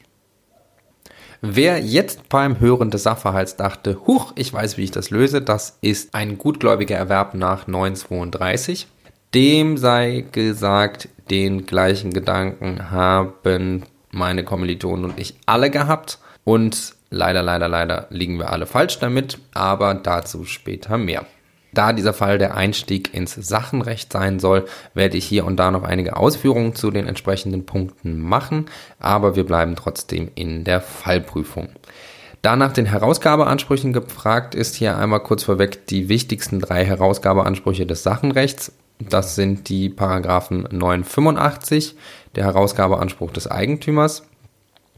Wer 1.41 1.79
jetzt 1.79 2.29
beim 2.29 2.59
Hören 2.59 2.91
des 2.91 3.05
Sachverhalts 3.05 3.57
dachte, 3.57 4.00
huch, 4.07 4.33
ich 4.35 4.53
weiß, 4.53 4.76
wie 4.76 4.85
ich 4.85 4.91
das 4.91 5.11
löse, 5.11 5.41
das 5.41 5.79
ist 5.81 6.14
ein 6.14 6.37
gutgläubiger 6.38 6.97
Erwerb 6.97 7.35
nach 7.35 7.67
932. 7.67 8.88
Dem 9.35 9.76
sei 9.76 10.25
gesagt, 10.31 11.09
den 11.29 11.67
gleichen 11.67 12.12
Gedanken 12.12 12.93
haben 12.93 13.83
meine 14.12 14.45
Kommilitonen 14.45 15.05
und 15.05 15.19
ich 15.19 15.35
alle 15.45 15.71
gehabt. 15.71 16.19
Und 16.45 16.95
leider, 17.11 17.43
leider, 17.43 17.69
leider 17.69 18.07
liegen 18.11 18.38
wir 18.38 18.50
alle 18.50 18.67
falsch 18.67 19.00
damit, 19.00 19.38
aber 19.53 19.95
dazu 19.95 20.45
später 20.45 20.99
mehr. 20.99 21.26
Da 21.73 21.93
dieser 21.93 22.12
Fall 22.12 22.38
der 22.38 22.57
Einstieg 22.57 23.12
ins 23.12 23.35
Sachenrecht 23.35 24.12
sein 24.12 24.38
soll, 24.38 24.67
werde 24.95 25.17
ich 25.17 25.25
hier 25.25 25.45
und 25.45 25.57
da 25.57 25.73
noch 25.73 25.83
einige 25.83 26.17
Ausführungen 26.17 26.76
zu 26.76 26.93
den 26.93 27.09
entsprechenden 27.09 27.67
Punkten 27.67 28.21
machen, 28.21 28.67
aber 29.00 29.35
wir 29.35 29.45
bleiben 29.45 29.75
trotzdem 29.75 30.31
in 30.37 30.62
der 30.62 30.81
Fallprüfung. 30.81 31.71
Da 32.43 32.55
nach 32.55 32.73
den 32.73 32.87
Herausgabeansprüchen 32.87 33.93
gefragt 33.93 34.55
ist, 34.55 34.76
hier 34.76 34.97
einmal 34.97 35.21
kurz 35.21 35.43
vorweg 35.43 35.87
die 35.88 36.09
wichtigsten 36.09 36.61
drei 36.61 36.85
Herausgabeansprüche 36.85 37.87
des 37.87 38.05
Sachenrechts. 38.05 38.71
Das 38.98 39.34
sind 39.34 39.68
die 39.68 39.88
Paragraphen 39.88 40.68
985, 40.70 41.96
der 42.36 42.44
Herausgabeanspruch 42.44 43.32
des 43.32 43.50
Eigentümers, 43.50 44.22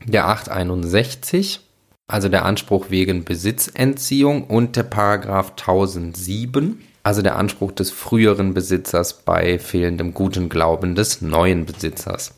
der 0.04 0.28
861, 0.28 1.60
also 2.06 2.28
der 2.28 2.44
Anspruch 2.44 2.90
wegen 2.90 3.24
Besitzentziehung 3.24 4.44
und 4.44 4.76
der 4.76 4.84
Paragraph 4.84 5.52
1007, 5.52 6.80
also 7.02 7.22
der 7.22 7.36
Anspruch 7.36 7.72
des 7.72 7.90
früheren 7.90 8.52
Besitzers 8.52 9.22
bei 9.24 9.58
fehlendem 9.58 10.12
guten 10.12 10.48
Glauben 10.48 10.94
des 10.94 11.22
neuen 11.22 11.64
Besitzers 11.64 12.34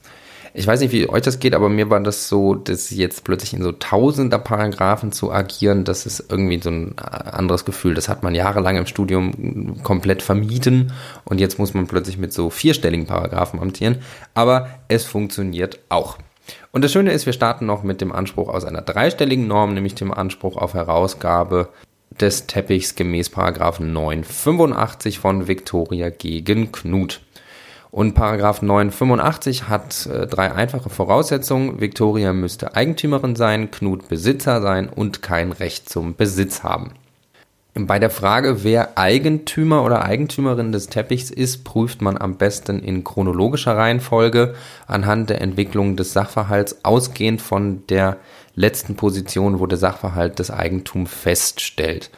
ich 0.55 0.67
weiß 0.67 0.81
nicht, 0.81 0.93
wie 0.93 1.09
euch 1.09 1.23
das 1.23 1.41
geht, 1.41 1.55
aber 1.55 1.69
mir 1.69 1.91
war 1.91 2.01
das 2.01 2.29
so, 2.29 2.55
dass 2.55 2.91
jetzt 2.91 3.25
plötzlich 3.25 3.55
in 3.55 3.63
so 3.63 3.73
tausender 3.73 4.39
Paragraphen 4.39 5.13
zu 5.13 5.33
agieren, 5.33 5.85
das 5.85 6.07
ist 6.07 6.27
irgendwie 6.29 6.61
so 6.61 6.71
ein 6.71 6.99
anderes 6.99 7.65
Gefühl. 7.65 7.95
Das 7.95 8.09
hat 8.09 8.23
man 8.23 8.35
jahrelang 8.35 8.77
im 8.77 8.87
Studium 8.87 9.83
komplett 9.83 10.23
vermieden 10.23 10.93
und 11.25 11.41
jetzt 11.41 11.59
muss 11.59 11.75
man 11.75 11.87
plötzlich 11.87 12.19
mit 12.19 12.33
so 12.33 12.51
vierstelligen 12.51 13.07
Paragraphen 13.07 13.61
amtieren. 13.61 13.99
Aber 14.35 14.69
es 14.89 15.05
funktioniert 15.05 15.81
auch. 15.89 16.19
Und 16.73 16.83
das 16.83 16.93
Schöne 16.93 17.13
ist, 17.13 17.27
wir 17.27 17.33
starten 17.33 17.67
noch 17.67 17.83
mit 17.83 18.01
dem 18.01 18.13
Anspruch 18.13 18.49
aus 18.49 18.65
einer 18.65 18.83
dreistelligen 18.83 19.47
Norm, 19.47 19.75
nämlich 19.75 19.95
dem 19.95 20.13
Anspruch 20.13 20.57
auf 20.57 20.75
Herausgabe 20.75 21.69
des 22.21 22.47
Teppichs 22.47 22.95
gemäß 22.95 23.31
Paragraphen 23.31 23.93
985 23.93 25.19
von 25.19 25.47
Victoria 25.47 26.11
gegen 26.11 26.73
Knut. 26.73 27.21
Und 27.91 28.15
Paragraph 28.15 28.61
985 28.61 29.69
hat 29.69 30.07
äh, 30.07 30.27
drei 30.27 30.53
einfache 30.53 30.91
Voraussetzungen. 30.91 31.81
Victoria 31.81 32.33
müsste 32.33 32.75
Eigentümerin 32.75 33.35
sein, 33.35 33.71
Knut 33.71 34.09
Besitzer 34.09 34.61
sein 34.61 34.89
und 34.89 35.23
kein 35.23 35.53
Recht 35.53 35.89
zum 35.89 36.15
Besitz 36.15 36.63
haben. 36.63 36.93
Bei 37.87 38.01
der 38.01 38.11
Frage, 38.11 38.65
wer 38.65 38.99
Eigentümer 38.99 39.85
oder 39.85 40.05
Eigentümerin 40.05 40.73
des 40.73 40.89
Teppichs 40.89 41.31
ist, 41.31 41.63
prüft 41.65 42.03
man 42.03 42.19
am 42.19 42.37
besten 42.37 42.81
in 42.81 43.05
chronologischer 43.05 43.77
Reihenfolge 43.77 44.55
anhand 44.89 45.31
der 45.31 45.41
Entwicklung 45.41 45.95
des 45.97 46.13
Sachverhalts 46.13 46.85
ausgehend 46.85 47.41
von 47.41 47.87
der 47.87 48.17
letzten 48.57 48.97
Position, 48.97 49.61
wo 49.61 49.67
der 49.67 49.79
Sachverhalt 49.79 50.41
das 50.41 50.51
Eigentum 50.51 51.07
feststellt. 51.07 52.11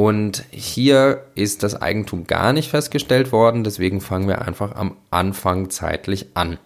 Und 0.00 0.44
hier 0.50 1.26
ist 1.34 1.62
das 1.62 1.82
Eigentum 1.82 2.26
gar 2.26 2.54
nicht 2.54 2.70
festgestellt 2.70 3.32
worden, 3.32 3.64
deswegen 3.64 4.00
fangen 4.00 4.28
wir 4.28 4.40
einfach 4.40 4.74
am 4.74 4.96
Anfang 5.10 5.68
zeitlich 5.68 6.28
an. 6.32 6.56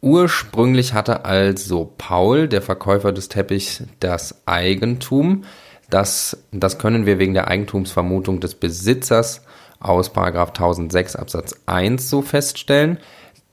Ursprünglich 0.00 0.92
hatte 0.92 1.24
also 1.24 1.94
Paul, 1.98 2.48
der 2.48 2.62
Verkäufer 2.62 3.12
des 3.12 3.28
Teppichs, 3.28 3.84
das 4.00 4.42
Eigentum. 4.44 5.44
Das, 5.88 6.36
das 6.50 6.78
können 6.78 7.06
wir 7.06 7.20
wegen 7.20 7.32
der 7.32 7.46
Eigentumsvermutung 7.46 8.40
des 8.40 8.56
Besitzers 8.56 9.42
aus 9.78 10.12
1006 10.12 11.14
Absatz 11.14 11.60
1 11.66 12.10
so 12.10 12.22
feststellen. 12.22 12.98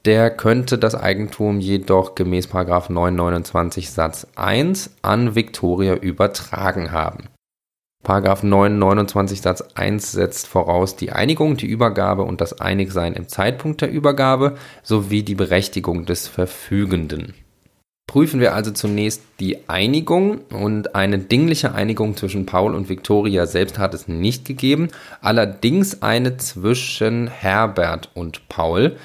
Der 0.05 0.31
könnte 0.31 0.79
das 0.79 0.95
Eigentum 0.95 1.59
jedoch 1.59 2.15
gemäß 2.15 2.51
929 2.51 3.91
Satz 3.91 4.25
1 4.35 4.95
an 5.03 5.35
Victoria 5.35 5.93
übertragen 5.93 6.91
haben. 6.91 7.29
Paragraph 8.07 8.41
9, 8.41 8.79
29 8.79 9.41
Satz 9.41 9.61
1 9.75 10.13
setzt 10.13 10.47
voraus 10.47 10.95
die 10.95 11.11
Einigung, 11.11 11.57
die 11.57 11.65
Übergabe 11.65 12.23
und 12.23 12.39
das 12.39 12.61
Einigsein 12.61 13.11
im 13.11 13.27
Zeitpunkt 13.27 13.81
der 13.81 13.91
Übergabe 13.91 14.55
sowie 14.81 15.23
die 15.23 15.35
Berechtigung 15.35 16.05
des 16.05 16.25
Verfügenden. 16.29 17.33
Prüfen 18.07 18.39
wir 18.39 18.55
also 18.55 18.71
zunächst 18.71 19.23
die 19.41 19.67
Einigung 19.67 20.37
und 20.53 20.95
eine 20.95 21.19
dingliche 21.19 21.73
Einigung 21.73 22.15
zwischen 22.15 22.45
Paul 22.45 22.75
und 22.75 22.87
Victoria 22.87 23.45
selbst 23.45 23.77
hat 23.77 23.93
es 23.93 24.07
nicht 24.07 24.45
gegeben, 24.45 24.87
allerdings 25.19 26.01
eine 26.01 26.37
zwischen 26.37 27.27
Herbert 27.27 28.11
und 28.13 28.47
Paul, 28.47 28.95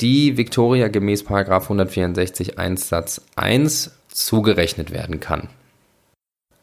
die 0.00 0.36
Victoria 0.36 0.86
gemäß 0.86 1.26
164 1.26 2.60
1 2.60 2.88
Satz 2.88 3.22
1 3.34 3.90
zugerechnet 4.06 4.92
werden 4.92 5.18
kann. 5.18 5.48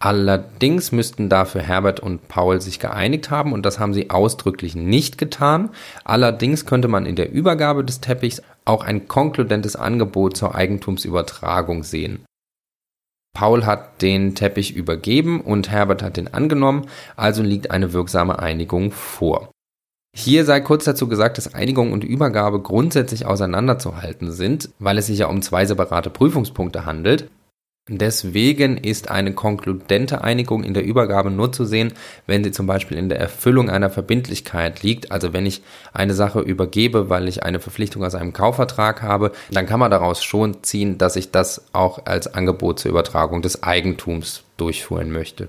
Allerdings 0.02 0.94
müssten 0.94 1.28
dafür 1.28 1.62
Herbert 1.62 2.00
und 2.00 2.30
Paul 2.30 2.62
sich 2.62 2.80
geeinigt 2.80 3.30
haben 3.32 3.52
und 3.52 3.66
das 3.66 3.80
haben 3.80 3.94
sie 3.94 4.10
ausdrücklich 4.10 4.74
nicht 4.74 5.18
getan. 5.18 5.72
Allerdings 6.06 6.66
könnte 6.66 6.88
man 6.88 7.06
in 7.06 7.18
der 7.18 7.34
Übergabe 7.34 7.84
des 7.84 8.00
Teppichs 8.00 8.42
auch 8.64 8.84
ein 8.84 9.10
konkludentes 9.10 9.76
Angebot 9.76 10.38
zur 10.38 10.56
Eigentumsübertragung 10.56 11.84
sehen. 11.84 12.24
Paul 13.34 13.66
hat 13.66 14.02
den 14.02 14.36
Teppich 14.36 14.74
übergeben 14.76 15.42
und 15.42 15.70
Herbert 15.70 16.02
hat 16.02 16.18
den 16.18 16.34
angenommen, 16.34 16.88
also 17.18 17.44
liegt 17.44 17.72
eine 17.72 17.92
wirksame 17.92 18.40
Einigung 18.40 18.92
vor. 18.92 19.52
Hier 20.16 20.46
sei 20.46 20.62
kurz 20.62 20.86
dazu 20.86 21.08
gesagt, 21.08 21.38
dass 21.38 21.54
Einigung 21.54 21.92
und 21.94 22.04
Übergabe 22.04 22.62
grundsätzlich 22.62 23.26
auseinanderzuhalten 23.26 24.32
sind, 24.32 24.70
weil 24.80 24.98
es 24.98 25.08
sich 25.08 25.20
ja 25.20 25.28
um 25.28 25.42
zwei 25.42 25.66
separate 25.66 26.10
Prüfungspunkte 26.10 26.86
handelt. 26.86 27.30
Deswegen 27.92 28.78
ist 28.78 29.10
eine 29.10 29.34
konkludente 29.34 30.24
Einigung 30.24 30.64
in 30.64 30.76
der 30.76 30.86
Übergabe 30.86 31.32
nur 31.32 31.52
zu 31.52 31.66
sehen, 31.66 31.94
wenn 32.28 32.44
sie 32.44 32.52
zum 32.52 32.68
Beispiel 32.68 33.00
in 33.00 33.10
der 33.10 33.20
Erfüllung 33.20 33.68
einer 33.68 33.90
Verbindlichkeit 33.90 34.84
liegt. 34.84 35.12
Also 35.12 35.34
wenn 35.34 35.48
ich 35.48 35.64
eine 35.92 36.14
Sache 36.14 36.40
übergebe, 36.42 37.10
weil 37.10 37.28
ich 37.28 37.42
eine 37.42 37.60
Verpflichtung 37.60 38.04
aus 38.04 38.14
einem 38.14 38.32
Kaufvertrag 38.32 39.02
habe, 39.02 39.32
dann 39.50 39.66
kann 39.66 39.80
man 39.80 39.90
daraus 39.90 40.24
schon 40.24 40.62
ziehen, 40.62 41.00
dass 41.00 41.16
ich 41.16 41.32
das 41.32 41.66
auch 41.74 42.06
als 42.06 42.32
Angebot 42.32 42.80
zur 42.80 42.92
Übertragung 42.92 43.42
des 43.42 43.64
Eigentums 43.64 44.44
durchführen 44.58 45.12
möchte. 45.12 45.48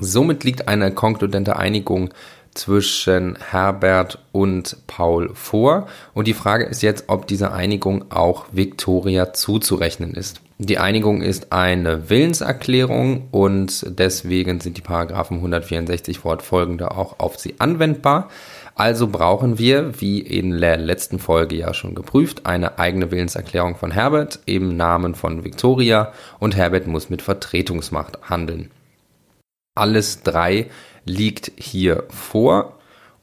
Somit 0.00 0.42
liegt 0.42 0.68
eine 0.68 0.90
konkludente 0.90 1.56
Einigung 1.56 2.14
zwischen 2.54 3.36
Herbert 3.50 4.20
und 4.32 4.78
Paul 4.86 5.34
vor. 5.34 5.86
Und 6.14 6.28
die 6.28 6.34
Frage 6.34 6.64
ist 6.64 6.82
jetzt, 6.82 7.04
ob 7.08 7.26
diese 7.26 7.52
Einigung 7.52 8.10
auch 8.10 8.46
Victoria 8.52 9.34
zuzurechnen 9.34 10.14
ist. 10.14 10.40
Die 10.58 10.78
Einigung 10.78 11.20
ist 11.20 11.52
eine 11.52 12.08
Willenserklärung 12.10 13.26
und 13.32 13.84
deswegen 13.98 14.60
sind 14.60 14.76
die 14.76 14.82
Paragraphen 14.82 15.38
164 15.38 16.20
fortfolgende 16.20 16.92
auch 16.92 17.18
auf 17.18 17.38
sie 17.38 17.56
anwendbar. 17.58 18.28
Also 18.76 19.08
brauchen 19.08 19.58
wir, 19.58 20.00
wie 20.00 20.20
in 20.20 20.60
der 20.60 20.76
letzten 20.76 21.18
Folge 21.18 21.56
ja 21.56 21.74
schon 21.74 21.96
geprüft, 21.96 22.46
eine 22.46 22.78
eigene 22.78 23.10
Willenserklärung 23.10 23.74
von 23.76 23.90
Herbert 23.90 24.40
im 24.46 24.76
Namen 24.76 25.16
von 25.16 25.44
Victoria 25.44 26.12
und 26.38 26.54
Herbert 26.54 26.86
muss 26.86 27.10
mit 27.10 27.22
Vertretungsmacht 27.22 28.30
handeln. 28.30 28.70
Alles 29.74 30.22
drei 30.22 30.70
liegt 31.04 31.50
hier 31.56 32.04
vor. 32.10 32.78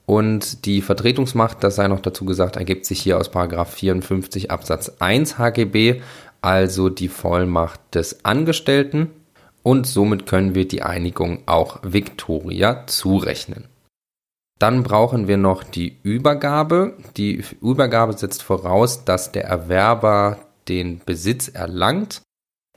Und 0.06 0.66
die 0.66 0.82
Vertretungsmacht, 0.82 1.64
das 1.64 1.78
sei 1.78 1.88
noch 1.88 2.02
dazu 2.02 2.26
gesagt, 2.26 2.58
ergibt 2.58 2.86
sich 2.86 3.00
hier 3.00 3.18
aus 3.18 3.30
54 3.30 4.52
Absatz 4.52 4.92
1 5.00 5.38
HGB, 5.38 6.02
also 6.42 6.90
die 6.90 7.08
Vollmacht 7.08 7.80
des 7.94 8.26
Angestellten. 8.26 9.12
Und 9.64 9.86
somit 9.86 10.26
können 10.26 10.56
wir 10.56 10.68
die 10.68 10.82
Einigung 10.82 11.44
auch 11.46 11.80
Victoria 11.84 12.88
zurechnen. 12.88 13.66
Dann 14.58 14.84
brauchen 14.84 15.28
wir 15.28 15.38
noch 15.38 15.64
die 15.64 15.98
Übergabe. 16.04 16.98
Die 17.18 17.44
Übergabe 17.62 18.14
setzt 18.14 18.44
voraus, 18.44 19.06
dass 19.06 19.32
der 19.32 19.46
Erwerber 19.46 20.40
den 20.68 21.02
Besitz 21.06 21.48
erlangt. 21.48 22.22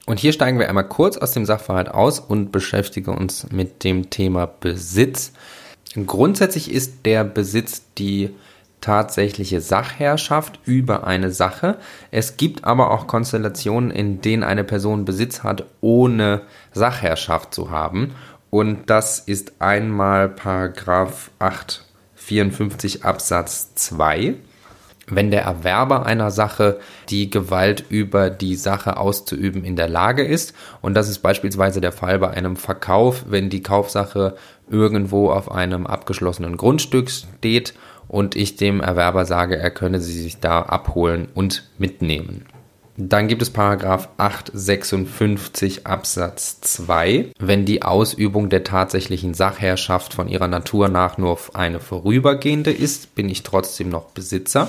Und 0.06 0.18
hier 0.18 0.32
steigen 0.32 0.58
wir 0.58 0.68
einmal 0.68 0.88
kurz 0.88 1.16
aus 1.16 1.32
dem 1.32 1.46
Sachverhalt 1.46 1.88
aus 1.88 2.20
und 2.20 2.52
beschäftigen 2.52 3.16
uns 3.16 3.50
mit 3.50 3.84
dem 3.84 4.10
Thema 4.10 4.46
Besitz. 4.46 5.32
Grundsätzlich 6.06 6.70
ist 6.70 7.06
der 7.06 7.24
Besitz 7.24 7.82
die 7.96 8.30
tatsächliche 8.84 9.62
Sachherrschaft 9.62 10.60
über 10.66 11.06
eine 11.06 11.30
Sache. 11.30 11.78
Es 12.10 12.36
gibt 12.36 12.64
aber 12.64 12.90
auch 12.90 13.06
Konstellationen, 13.06 13.90
in 13.90 14.20
denen 14.20 14.44
eine 14.44 14.62
Person 14.62 15.06
Besitz 15.06 15.42
hat, 15.42 15.64
ohne 15.80 16.42
Sachherrschaft 16.72 17.54
zu 17.54 17.70
haben. 17.70 18.14
Und 18.50 18.90
das 18.90 19.20
ist 19.20 19.54
einmal 19.58 20.28
Paragraph 20.28 21.30
854 21.38 23.04
Absatz 23.04 23.74
2 23.74 24.34
wenn 25.06 25.30
der 25.30 25.42
Erwerber 25.42 26.06
einer 26.06 26.30
Sache 26.30 26.78
die 27.10 27.28
Gewalt 27.28 27.84
über 27.90 28.30
die 28.30 28.54
Sache 28.54 28.96
auszuüben 28.96 29.62
in 29.62 29.76
der 29.76 29.86
Lage 29.86 30.24
ist. 30.24 30.54
Und 30.80 30.94
das 30.94 31.10
ist 31.10 31.18
beispielsweise 31.18 31.82
der 31.82 31.92
Fall 31.92 32.18
bei 32.18 32.30
einem 32.30 32.56
Verkauf, 32.56 33.24
wenn 33.28 33.50
die 33.50 33.62
Kaufsache 33.62 34.34
irgendwo 34.70 35.30
auf 35.30 35.50
einem 35.50 35.86
abgeschlossenen 35.86 36.56
Grundstück 36.56 37.10
steht 37.10 37.74
und 38.08 38.36
ich 38.36 38.56
dem 38.56 38.80
Erwerber 38.80 39.24
sage, 39.24 39.56
er 39.56 39.70
könne 39.70 40.00
sie 40.00 40.20
sich 40.20 40.40
da 40.40 40.62
abholen 40.62 41.28
und 41.34 41.68
mitnehmen. 41.78 42.46
Dann 42.96 43.26
gibt 43.26 43.42
es 43.42 43.50
Paragraph 43.50 44.08
856 44.18 45.84
Absatz 45.84 46.60
2. 46.60 47.32
Wenn 47.40 47.64
die 47.64 47.82
Ausübung 47.82 48.50
der 48.50 48.62
tatsächlichen 48.62 49.34
Sachherrschaft 49.34 50.14
von 50.14 50.28
ihrer 50.28 50.46
Natur 50.46 50.88
nach 50.88 51.18
nur 51.18 51.36
eine 51.54 51.80
vorübergehende 51.80 52.70
ist, 52.70 53.16
bin 53.16 53.28
ich 53.28 53.42
trotzdem 53.42 53.88
noch 53.88 54.10
Besitzer. 54.10 54.68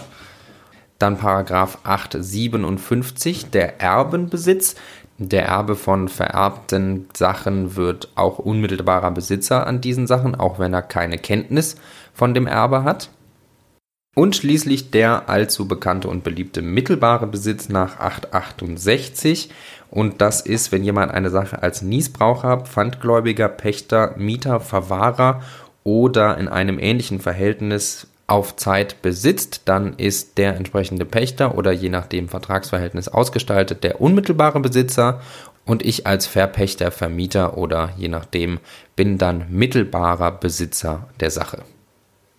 Dann 0.97 1.17
Paragraph 1.17 1.77
857, 1.83 3.51
der 3.51 3.79
Erbenbesitz. 3.79 4.75
Der 5.19 5.45
Erbe 5.45 5.75
von 5.75 6.09
vererbten 6.09 7.07
Sachen 7.15 7.75
wird 7.75 8.09
auch 8.15 8.39
unmittelbarer 8.39 9.11
Besitzer 9.11 9.67
an 9.67 9.81
diesen 9.81 10.07
Sachen, 10.07 10.33
auch 10.33 10.57
wenn 10.57 10.73
er 10.73 10.81
keine 10.81 11.19
Kenntnis 11.19 11.75
von 12.13 12.33
dem 12.33 12.47
Erbe 12.47 12.83
hat. 12.83 13.09
Und 14.15 14.37
schließlich 14.37 14.91
der 14.91 15.27
allzu 15.27 15.67
bekannte 15.67 16.07
und 16.07 16.23
beliebte 16.23 16.61
mittelbare 16.61 17.27
Besitz 17.27 17.67
nach 17.67 17.99
868. 17.99 19.49
Und 19.91 20.21
das 20.21 20.39
ist, 20.39 20.71
wenn 20.71 20.85
jemand 20.85 21.11
eine 21.11 21.29
Sache 21.29 21.61
als 21.61 21.81
Niesbraucher, 21.81 22.61
Pfandgläubiger, 22.61 23.49
Pächter, 23.49 24.15
Mieter, 24.17 24.61
Verwahrer 24.61 25.41
oder 25.83 26.37
in 26.37 26.47
einem 26.47 26.79
ähnlichen 26.79 27.19
Verhältnis 27.19 28.07
auf 28.27 28.55
Zeit 28.55 29.01
besitzt, 29.01 29.63
dann 29.65 29.93
ist 29.97 30.37
der 30.37 30.55
entsprechende 30.55 31.05
Pächter 31.05 31.57
oder 31.57 31.73
je 31.73 31.89
nachdem 31.89 32.29
Vertragsverhältnis 32.29 33.09
ausgestaltet 33.09 33.83
der 33.83 33.99
unmittelbare 33.99 34.61
Besitzer 34.61 35.21
und 35.65 35.83
ich 35.85 36.07
als 36.07 36.25
Verpächter, 36.25 36.89
Vermieter 36.89 37.57
oder 37.57 37.91
je 37.97 38.07
nachdem 38.07 38.59
bin 38.95 39.17
dann 39.17 39.45
mittelbarer 39.49 40.31
Besitzer 40.31 41.07
der 41.19 41.31
Sache. 41.31 41.63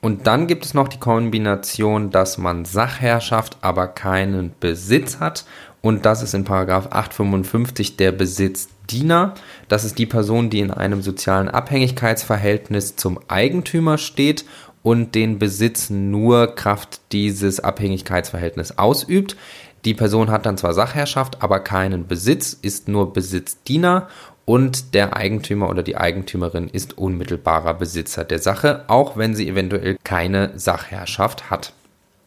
Und 0.07 0.29
dann 0.29 0.47
gibt 0.47 0.65
es 0.65 0.73
noch 0.73 0.87
die 0.87 1.01
Kombination, 1.01 2.13
dass 2.13 2.39
man 2.39 2.65
Sachherrschaft, 2.65 3.57
aber 3.61 3.89
keinen 3.89 4.53
Besitz 4.61 5.19
hat. 5.19 5.45
Und 5.81 6.07
das 6.07 6.23
ist 6.23 6.33
in 6.33 6.45
Paragraph 6.45 6.87
855 6.93 7.97
der 7.97 8.13
Besitzdiener. 8.13 9.35
Das 9.67 9.83
ist 9.83 9.99
die 9.99 10.07
Person, 10.07 10.49
die 10.49 10.61
in 10.61 10.71
einem 10.71 11.03
sozialen 11.03 11.49
Abhängigkeitsverhältnis 11.49 12.95
zum 12.95 13.19
Eigentümer 13.27 13.99
steht 13.99 14.45
und 14.85 15.17
den 15.17 15.41
Besitz 15.41 15.91
nur 15.91 16.55
Kraft 16.55 17.01
dieses 17.11 17.59
Abhängigkeitsverhältnisses 17.59 18.79
ausübt. 18.79 19.37
Die 19.85 19.95
Person 19.95 20.31
hat 20.31 20.47
dann 20.47 20.57
zwar 20.57 20.73
Sachherrschaft, 20.73 21.43
aber 21.43 21.59
keinen 21.59 22.07
Besitz, 22.07 22.53
ist 22.53 22.87
nur 22.87 23.13
Besitzdiener 23.13 24.07
und 24.47 24.95
der 24.95 25.17
Eigentümer 25.17 25.69
oder 25.69 25.83
die 25.83 25.97
Eigentümerin 25.97 26.69
ist 26.69 26.97
unmittelbarer 26.97 27.75
Besitzer 27.75 28.25
der 28.25 28.39
Sache, 28.39 28.85
auch 28.87 29.17
wenn 29.19 29.35
sie 29.35 29.49
eventuell 29.49 29.99
keine 30.05 30.53
Sachherrschaft 30.57 31.51
hat. 31.51 31.73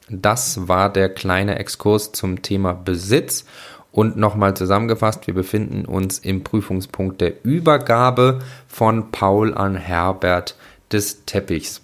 Das 0.10 0.68
war 0.68 0.92
der 0.92 1.10
kleine 1.10 1.58
Exkurs 1.58 2.12
zum 2.12 2.42
Thema 2.42 2.74
Besitz. 2.74 3.46
Und 3.92 4.18
nochmal 4.18 4.54
zusammengefasst, 4.54 5.26
wir 5.26 5.34
befinden 5.34 5.86
uns 5.86 6.20
im 6.20 6.44
Prüfungspunkt 6.44 7.22
der 7.22 7.44
Übergabe 7.44 8.40
von 8.68 9.12
Paul 9.12 9.56
an 9.56 9.76
Herbert 9.76 10.56
des 10.92 11.26
Teppichs. 11.26 11.82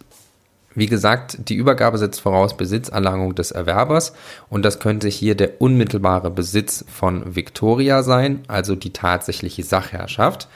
Wie 0.75 0.87
gesagt, 0.87 1.37
die 1.49 1.55
Übergabe 1.55 1.97
setzt 1.97 2.19
voraus 2.19 2.57
Besitzerlangung 2.57 3.33
des 3.33 3.51
Erwerbers 3.51 4.13
und 4.49 4.63
das 4.63 4.79
könnte 4.79 5.07
hier 5.07 5.35
der 5.35 5.61
unmittelbare 5.61 6.29
Besitz 6.29 6.83
von 6.93 7.35
Victoria 7.35 8.03
sein, 8.03 8.43
also 8.47 8.75
die 8.75 8.91
tatsächliche 8.91 9.63
Sachherrschaft. 9.63 10.49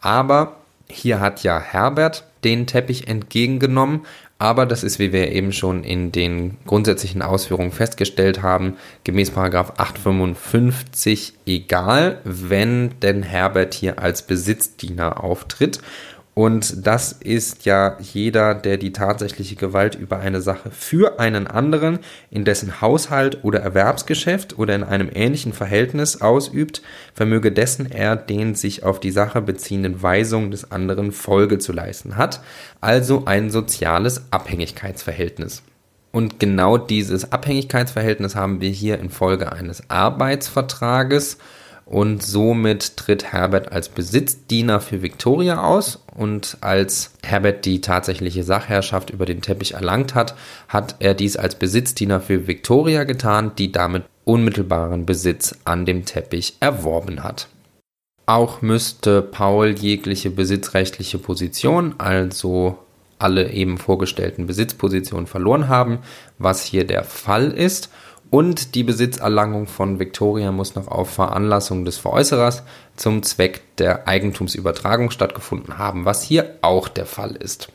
Aber 0.00 0.56
hier 0.88 1.20
hat 1.20 1.42
ja 1.42 1.58
Herbert 1.58 2.24
den 2.44 2.66
Teppich 2.66 3.08
entgegengenommen, 3.08 4.02
aber 4.42 4.66
das 4.66 4.82
ist, 4.82 4.98
wie 4.98 5.12
wir 5.12 5.30
eben 5.30 5.52
schon 5.52 5.84
in 5.84 6.10
den 6.10 6.58
grundsätzlichen 6.66 7.22
Ausführungen 7.22 7.70
festgestellt 7.70 8.42
haben, 8.42 8.76
gemäß 9.04 9.32
855 9.36 11.34
egal, 11.46 12.18
wenn 12.24 12.98
denn 13.02 13.22
Herbert 13.22 13.72
hier 13.72 14.00
als 14.00 14.22
Besitzdiener 14.22 15.22
auftritt. 15.22 15.78
Und 16.34 16.86
das 16.86 17.12
ist 17.12 17.66
ja 17.66 17.98
jeder, 18.00 18.54
der 18.54 18.78
die 18.78 18.92
tatsächliche 18.92 19.54
Gewalt 19.54 19.94
über 19.94 20.18
eine 20.18 20.40
Sache 20.40 20.70
für 20.70 21.20
einen 21.20 21.46
anderen 21.46 21.98
in 22.30 22.46
dessen 22.46 22.80
Haushalt 22.80 23.44
oder 23.44 23.60
Erwerbsgeschäft 23.60 24.58
oder 24.58 24.74
in 24.74 24.82
einem 24.82 25.10
ähnlichen 25.12 25.52
Verhältnis 25.52 26.22
ausübt, 26.22 26.80
vermöge 27.12 27.52
dessen 27.52 27.90
er 27.90 28.16
den 28.16 28.54
sich 28.54 28.82
auf 28.82 28.98
die 28.98 29.10
Sache 29.10 29.42
beziehenden 29.42 30.02
Weisungen 30.02 30.50
des 30.50 30.70
anderen 30.72 31.12
Folge 31.12 31.58
zu 31.58 31.72
leisten 31.72 32.16
hat, 32.16 32.40
also 32.80 33.24
ein 33.26 33.50
soziales 33.50 34.22
Abhängigkeitsverhältnis. 34.30 35.62
Und 36.12 36.40
genau 36.40 36.78
dieses 36.78 37.30
Abhängigkeitsverhältnis 37.30 38.36
haben 38.36 38.62
wir 38.62 38.70
hier 38.70 38.98
infolge 39.00 39.52
eines 39.52 39.90
Arbeitsvertrages 39.90 41.36
und 41.92 42.22
somit 42.22 42.96
tritt 42.96 43.32
Herbert 43.32 43.70
als 43.70 43.90
Besitzdiener 43.90 44.80
für 44.80 45.02
Victoria 45.02 45.62
aus 45.62 46.02
und 46.16 46.56
als 46.62 47.12
Herbert 47.22 47.66
die 47.66 47.82
tatsächliche 47.82 48.44
Sachherrschaft 48.44 49.10
über 49.10 49.26
den 49.26 49.42
Teppich 49.42 49.74
erlangt 49.74 50.14
hat, 50.14 50.34
hat 50.68 50.96
er 51.00 51.12
dies 51.12 51.36
als 51.36 51.54
Besitzdiener 51.54 52.22
für 52.22 52.46
Victoria 52.46 53.04
getan, 53.04 53.52
die 53.58 53.72
damit 53.72 54.04
unmittelbaren 54.24 55.04
Besitz 55.04 55.54
an 55.64 55.84
dem 55.84 56.06
Teppich 56.06 56.56
erworben 56.60 57.22
hat. 57.22 57.48
Auch 58.24 58.62
müsste 58.62 59.20
Paul 59.20 59.72
jegliche 59.72 60.30
besitzrechtliche 60.30 61.18
Position, 61.18 61.96
also 61.98 62.78
alle 63.18 63.52
eben 63.52 63.76
vorgestellten 63.76 64.46
Besitzpositionen 64.46 65.26
verloren 65.26 65.68
haben, 65.68 65.98
was 66.38 66.64
hier 66.64 66.86
der 66.86 67.04
Fall 67.04 67.50
ist 67.50 67.90
Und 68.32 68.76
die 68.76 68.82
Besitzerlangung 68.82 69.66
von 69.66 69.98
Victoria 69.98 70.52
muss 70.52 70.74
noch 70.74 70.88
auf 70.88 71.10
Veranlassung 71.10 71.84
des 71.84 71.98
Veräußerers 71.98 72.62
zum 72.96 73.22
Zweck 73.22 73.60
der 73.76 74.08
Eigentumsübertragung 74.08 75.10
stattgefunden 75.10 75.76
haben, 75.76 76.06
was 76.06 76.22
hier 76.22 76.54
auch 76.62 76.88
der 76.88 77.04
Fall 77.04 77.36
ist. 77.36 77.68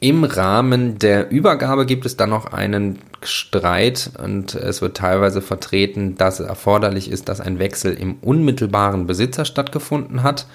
Im 0.00 0.24
Rahmen 0.24 0.98
der 0.98 1.30
Übergabe 1.30 1.86
gibt 1.86 2.06
es 2.06 2.16
dann 2.16 2.30
noch 2.30 2.52
einen 2.52 2.98
Streit 3.22 4.10
und 4.20 4.56
es 4.56 4.82
wird 4.82 4.96
teilweise 4.96 5.42
vertreten, 5.42 6.16
dass 6.16 6.40
es 6.40 6.48
erforderlich 6.48 7.08
ist, 7.08 7.28
dass 7.28 7.40
ein 7.40 7.60
Wechsel 7.60 7.94
im 7.94 8.16
unmittelbaren 8.20 9.06
Besitzer 9.06 9.44
stattgefunden 9.44 10.24
hat. 10.24 10.48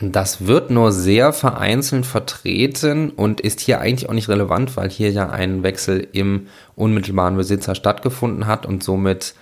Das 0.00 0.46
wird 0.46 0.70
nur 0.70 0.92
sehr 0.92 1.32
vereinzelt 1.32 2.06
vertreten 2.06 3.10
und 3.10 3.40
ist 3.40 3.58
hier 3.58 3.80
eigentlich 3.80 4.08
auch 4.08 4.14
nicht 4.14 4.28
relevant, 4.28 4.76
weil 4.76 4.88
hier 4.90 5.10
ja 5.10 5.28
ein 5.28 5.64
Wechsel 5.64 6.06
im 6.12 6.46
unmittelbaren 6.76 7.36
Besitzer 7.36 7.74
stattgefunden 7.74 8.46
hat 8.46 8.64
und 8.64 8.84
somit 8.84 9.34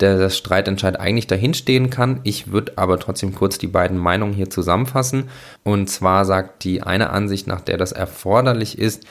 der 0.00 0.30
Streitentscheid 0.30 0.98
eigentlich 0.98 1.26
dahinstehen 1.26 1.90
kann. 1.90 2.20
Ich 2.22 2.50
würde 2.50 2.72
aber 2.76 2.98
trotzdem 2.98 3.34
kurz 3.34 3.58
die 3.58 3.66
beiden 3.66 3.98
Meinungen 3.98 4.32
hier 4.32 4.48
zusammenfassen. 4.48 5.28
Und 5.62 5.90
zwar 5.90 6.24
sagt 6.24 6.64
die 6.64 6.82
eine 6.82 7.10
Ansicht, 7.10 7.46
nach 7.46 7.60
der 7.60 7.76
das 7.76 7.92
erforderlich 7.92 8.78
ist, 8.78 9.04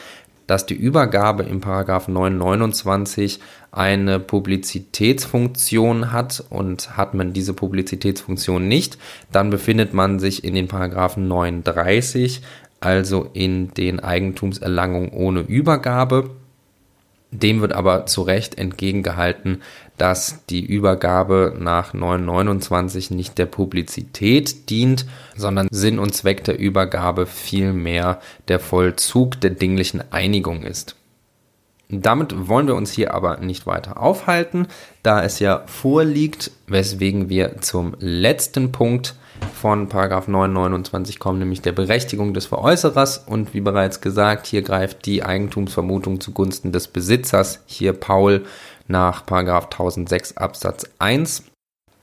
dass 0.48 0.66
die 0.66 0.76
Übergabe 0.76 1.44
im 1.44 1.62
Paragraph 1.62 2.08
929 2.08 3.40
eine 3.72 4.20
Publizitätsfunktion 4.20 6.12
hat 6.12 6.44
und 6.50 6.98
hat 6.98 7.14
man 7.14 7.34
diese 7.34 7.54
Publizitätsfunktion 7.54 8.68
nicht, 8.68 8.98
dann 9.32 9.50
befindet 9.50 9.94
man 9.94 10.20
sich 10.20 10.44
in 10.44 10.56
den 10.56 10.68
Paragraphen 10.68 11.28
39, 11.28 12.42
also 12.80 13.30
in 13.34 13.74
den 13.74 14.00
Eigentumserlangungen 14.00 15.10
ohne 15.10 15.42
Übergabe. 15.42 16.32
Dem 17.32 17.60
wird 17.60 17.74
aber 17.74 18.06
zu 18.06 18.22
Recht 18.22 18.58
entgegengehalten, 18.58 19.62
dass 19.98 20.46
die 20.50 20.66
Übergabe 20.66 21.56
nach 21.60 21.94
929 21.94 23.12
nicht 23.12 23.38
der 23.38 23.48
Publizität 23.48 24.70
dient, 24.70 25.06
sondern 25.36 25.68
Sinn 25.72 26.00
und 26.00 26.14
Zweck 26.14 26.44
der 26.44 26.60
Übergabe 26.60 27.26
vielmehr 27.26 28.22
der 28.48 28.60
Vollzug 28.60 29.42
der 29.42 29.52
dinglichen 29.52 30.04
Einigung 30.12 30.64
ist. 30.64 30.96
Damit 31.90 32.50
wollen 32.50 32.68
wir 32.68 32.76
uns 32.76 32.92
hier 32.92 33.14
aber 33.14 33.38
nicht 33.38 33.66
weiter 33.66 34.02
aufhalten, 34.02 34.68
da 35.04 35.24
es 35.24 35.40
ja 35.40 35.64
vorliegt, 35.68 36.52
weswegen 36.68 37.30
wir 37.30 37.62
zum 37.62 37.96
letzten 38.00 38.74
Punkt 38.74 39.16
von 39.54 39.88
Paragraph 39.88 40.28
929 40.28 41.20
kommen, 41.20 41.40
nämlich 41.40 41.62
der 41.62 41.72
Berechtigung 41.72 42.34
des 42.34 42.46
Veräußerers. 42.46 43.20
Und 43.20 43.54
wie 43.54 43.62
bereits 43.62 44.02
gesagt, 44.02 44.48
hier 44.48 44.64
greift 44.64 45.06
die 45.06 45.24
Eigentumsvermutung 45.24 46.20
zugunsten 46.20 46.72
des 46.72 46.88
Besitzers, 46.90 47.62
hier 47.66 47.94
Paul, 47.94 48.46
nach 48.88 49.26
Paragraph 49.26 49.66
1006 49.66 50.38
Absatz 50.38 50.90
1. 51.00 51.44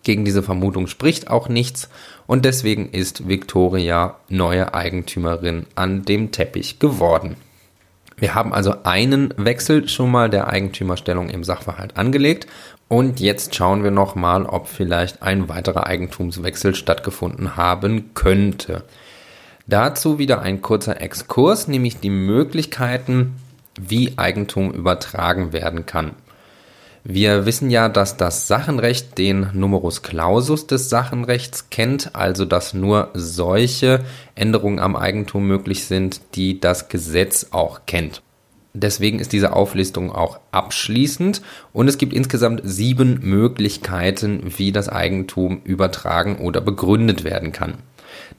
Gegen 0.03 0.25
diese 0.25 0.42
Vermutung 0.42 0.87
spricht 0.87 1.29
auch 1.29 1.49
nichts 1.49 1.88
und 2.27 2.44
deswegen 2.44 2.90
ist 2.90 3.27
Victoria 3.27 4.16
neue 4.29 4.75
Eigentümerin 4.75 5.66
an 5.75 6.05
dem 6.05 6.31
Teppich 6.31 6.79
geworden. 6.79 7.37
Wir 8.16 8.35
haben 8.35 8.53
also 8.53 8.75
einen 8.85 9.35
Wechsel 9.37 9.88
schon 9.88 10.11
mal 10.11 10.31
der 10.31 10.49
Eigentümerstellung 10.49 11.31
im 11.31 11.42
Sachverhalt 11.42 11.97
angelegt 11.97 12.47
und 12.88 13.18
jetzt 13.18 13.55
schauen 13.55 13.83
wir 13.83 13.90
noch 13.90 14.14
mal, 14.14 14.47
ob 14.47 14.68
vielleicht 14.68 15.23
ein 15.23 15.49
weiterer 15.49 15.87
Eigentumswechsel 15.87 16.75
stattgefunden 16.75 17.57
haben 17.57 18.14
könnte. 18.14 18.85
Dazu 19.66 20.18
wieder 20.18 20.42
ein 20.42 20.61
kurzer 20.61 21.01
Exkurs, 21.01 21.66
nämlich 21.66 21.99
die 21.99 22.11
Möglichkeiten, 22.11 23.37
wie 23.81 24.18
Eigentum 24.18 24.70
übertragen 24.73 25.53
werden 25.53 25.87
kann. 25.87 26.12
Wir 27.07 27.45
wissen 27.45 27.69
ja, 27.69 27.90
dass 27.90 28.17
das 28.17 28.49
Sachenrecht 28.49 29.19
den 29.19 29.51
Numerus 29.53 30.01
Clausus 30.01 30.67
des 30.67 30.88
Sachenrechts 30.88 31.69
kennt, 31.69 32.17
also 32.17 32.47
dass 32.47 32.73
nur 32.73 33.11
solche 33.12 34.01
Änderungen 34.35 34.79
am 34.79 34.97
Eigentum 34.97 35.47
möglich 35.47 35.85
sind, 35.85 36.23
die 36.35 36.61
das 36.61 36.88
Gesetz 36.88 37.49
auch 37.51 37.83
kennt. 37.85 38.23
Deswegen 38.73 39.19
ist 39.19 39.35
diese 39.35 39.53
Auflistung 39.53 40.11
auch 40.12 40.40
abschließend 40.51 41.43
und 41.75 41.88
es 41.88 41.99
gibt 41.99 42.14
insgesamt 42.14 42.62
sieben 42.64 43.21
Möglichkeiten, 43.21 44.55
wie 44.57 44.73
das 44.73 44.88
Eigentum 44.88 45.61
übertragen 45.62 46.38
oder 46.38 46.62
begründet 46.62 47.23
werden 47.23 47.53
kann. 47.53 47.75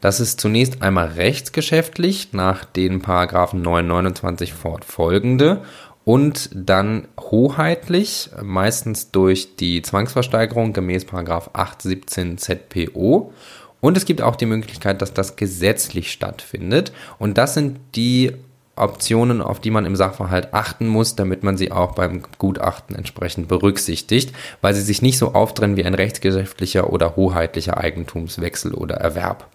Das 0.02 0.20
ist 0.20 0.42
zunächst 0.42 0.82
einmal 0.82 1.08
rechtsgeschäftlich 1.10 2.30
nach 2.34 2.66
den 2.66 3.02
Paragraphen 3.02 3.62
929 3.62 4.54
fortfolgende 4.54 5.64
und 6.06 6.52
dann 6.54 7.08
hoheitlich, 7.20 8.30
meistens 8.42 9.12
durch 9.12 9.56
die 9.56 9.82
Zwangsversteigerung 9.82 10.72
gemäß 10.72 11.06
817 11.12 12.38
ZPO. 12.38 13.34
Und 13.82 13.98
es 13.98 14.06
gibt 14.06 14.22
auch 14.22 14.36
die 14.36 14.46
Möglichkeit, 14.46 15.02
dass 15.02 15.14
das 15.14 15.36
gesetzlich 15.36 16.12
stattfindet. 16.12 16.94
Und 17.18 17.38
das 17.38 17.56
sind 17.56 17.80
die 17.96 18.34
Optionen, 18.76 19.42
auf 19.42 19.60
die 19.60 19.72
man 19.72 19.86
im 19.86 19.96
Sachverhalt 19.96 20.54
achten 20.54 20.88
muss, 20.88 21.16
damit 21.16 21.44
man 21.44 21.58
sie 21.58 21.72
auch 21.72 21.96
beim 21.96 22.22
Gutachten 22.38 22.96
entsprechend 22.96 23.48
berücksichtigt, 23.48 24.34
weil 24.62 24.74
sie 24.74 24.82
sich 24.82 25.02
nicht 25.02 25.18
so 25.18 25.34
auftrennen 25.34 25.78
wie 25.78 25.86
ein 25.86 25.94
rechtsgeschäftlicher 25.94 26.92
oder 26.92 27.16
hoheitlicher 27.16 27.78
Eigentumswechsel 27.78 28.74
oder 28.74 28.96
Erwerb. 28.96 29.48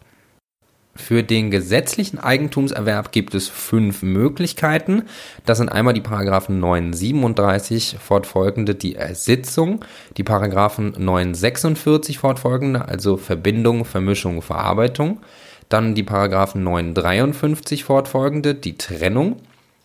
Für 0.96 1.22
den 1.22 1.50
gesetzlichen 1.50 2.18
Eigentumserwerb 2.18 3.12
gibt 3.12 3.34
es 3.34 3.48
fünf 3.48 4.02
Möglichkeiten. 4.02 5.04
Das 5.46 5.58
sind 5.58 5.68
einmal 5.68 5.94
die 5.94 6.00
Paragraphen 6.00 6.58
937 6.58 7.96
fortfolgende, 8.00 8.74
die 8.74 8.96
Ersitzung, 8.96 9.84
die 10.16 10.24
Paragraphen 10.24 10.92
946 10.98 12.18
fortfolgende, 12.18 12.88
also 12.88 13.16
Verbindung, 13.16 13.84
Vermischung, 13.84 14.42
Verarbeitung, 14.42 15.20
dann 15.68 15.94
die 15.94 16.02
Paragraphen 16.02 16.64
953 16.64 17.84
fortfolgende, 17.84 18.56
die 18.56 18.76
Trennung, 18.76 19.36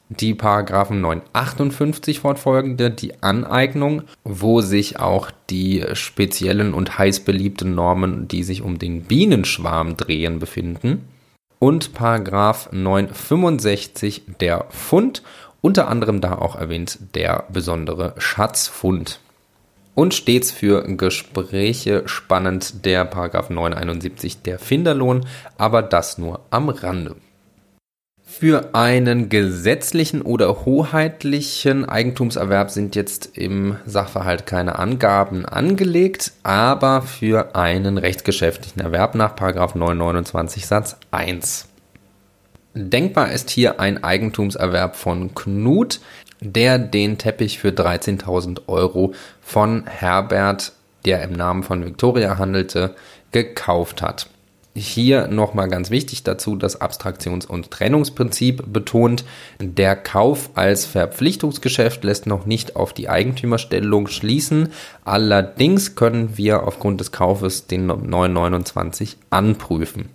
die 0.10 0.36
Paragraphen 0.36 1.02
958 1.02 2.20
fortfolgende, 2.20 2.92
die 2.92 3.24
Aneignung, 3.24 4.04
wo 4.24 4.62
sich 4.62 5.00
auch 5.00 5.32
die 5.50 5.84
speziellen 5.94 6.74
und 6.74 6.98
heiß 6.98 7.22
beliebten 7.22 7.74
Normen, 7.74 8.28
die 8.28 8.44
sich 8.44 8.62
um 8.62 8.78
den 8.78 9.04
Bienenschwarm 9.04 9.98
drehen, 9.98 10.40
befinden. 10.40 11.08
Und 11.58 11.94
Paragraph 11.94 12.70
965 12.72 14.24
der 14.40 14.66
Fund, 14.70 15.24
unter 15.62 15.88
anderem 15.88 16.22
da 16.22 16.38
auch 16.38 16.56
erwähnt 16.56 17.00
der 17.16 17.46
besondere 17.52 18.14
Schatzfund. 18.18 19.20
Und 19.96 20.14
stets 20.14 20.52
für 20.52 20.84
Gespräche 20.98 22.04
spannend 22.08 22.86
der 22.86 23.06
Paragraph 23.06 23.50
971 23.50 24.42
der 24.42 24.60
Finderlohn, 24.60 25.26
aber 25.58 25.82
das 25.82 26.18
nur 26.18 26.42
am 26.52 26.70
Rande. 26.70 27.16
Für 28.38 28.76
einen 28.76 29.30
gesetzlichen 29.30 30.22
oder 30.22 30.66
hoheitlichen 30.66 31.88
Eigentumserwerb 31.88 32.70
sind 32.70 32.94
jetzt 32.94 33.38
im 33.38 33.78
Sachverhalt 33.86 34.46
keine 34.46 34.78
Angaben 34.78 35.46
angelegt, 35.46 36.34
aber 36.44 37.02
für 37.02 37.56
einen 37.56 37.98
rechtsgeschäftlichen 37.98 38.82
Erwerb 38.82 39.16
nach 39.16 39.40
929 39.40 40.66
Satz 40.68 40.98
1. 41.12 41.70
Denkbar 42.74 43.32
ist 43.32 43.52
hier 43.52 43.80
ein 43.80 44.04
Eigentumserwerb 44.04 44.98
von 44.98 45.34
Knut, 45.34 46.02
der 46.42 46.78
den 46.78 47.18
Teppich 47.18 47.60
für 47.60 47.70
13.000 47.70 48.68
Euro 48.68 49.14
von 49.40 49.88
Herbert, 49.88 50.74
der 51.06 51.24
im 51.24 51.32
Namen 51.32 51.64
von 51.64 51.86
Victoria 51.86 52.38
handelte, 52.38 52.96
gekauft 53.32 54.02
hat. 54.02 54.28
Hier 54.78 55.28
nochmal 55.28 55.70
ganz 55.70 55.90
wichtig 55.90 56.24
dazu 56.24 56.58
das 56.58 56.82
Abstraktions- 56.82 57.46
und 57.46 57.72
Trennungsprinzip 57.72 58.74
betont. 58.74 59.24
Der 59.62 59.96
Kauf 59.96 60.50
als 60.56 60.86
Verpflichtungsgeschäft 60.86 62.04
lässt 62.04 62.28
noch 62.28 62.46
nicht 62.46 62.76
auf 62.76 62.92
die 62.92 63.08
Eigentümerstellung 63.08 64.08
schließen. 64.08 64.74
Allerdings 65.06 65.96
können 65.96 66.38
wir 66.38 66.64
aufgrund 66.64 67.00
des 67.00 67.14
Kaufes 67.14 67.68
den 67.68 67.88
929 67.88 69.16
anprüfen. 69.30 70.10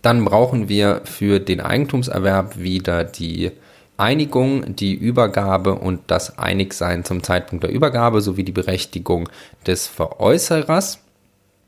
Dann 0.00 0.24
brauchen 0.24 0.70
wir 0.70 1.02
für 1.04 1.38
den 1.38 1.60
Eigentumserwerb 1.60 2.58
wieder 2.58 3.04
die 3.04 3.52
Einigung, 3.98 4.76
die 4.76 4.94
Übergabe 4.94 5.74
und 5.74 6.00
das 6.06 6.38
Einigsein 6.38 7.04
zum 7.04 7.22
Zeitpunkt 7.22 7.64
der 7.64 7.70
Übergabe 7.70 8.22
sowie 8.22 8.44
die 8.44 8.52
Berechtigung 8.52 9.28
des 9.66 9.88
Veräußerers. 9.88 11.00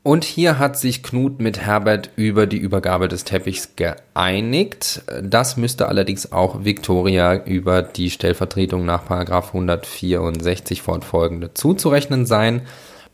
Und 0.05 0.23
hier 0.23 0.59
hat 0.59 0.77
sich 0.77 1.01
Knut 1.01 1.39
mit 1.39 1.61
Herbert 1.61 2.11
über 2.15 2.45
die 2.45 2.59
Übergabe 2.59 3.07
des 3.07 3.23
Teppichs 3.23 3.75
geeinigt. 3.75 5.01
Das 5.23 5.57
müsste 5.57 5.87
allerdings 5.87 6.31
auch 6.31 6.63
Victoria 6.63 7.43
über 7.43 7.81
die 7.81 8.11
Stellvertretung 8.11 8.85
nach 8.85 9.09
164 9.09 10.83
fortfolgende 10.83 11.55
zuzurechnen 11.55 12.27
sein. 12.27 12.61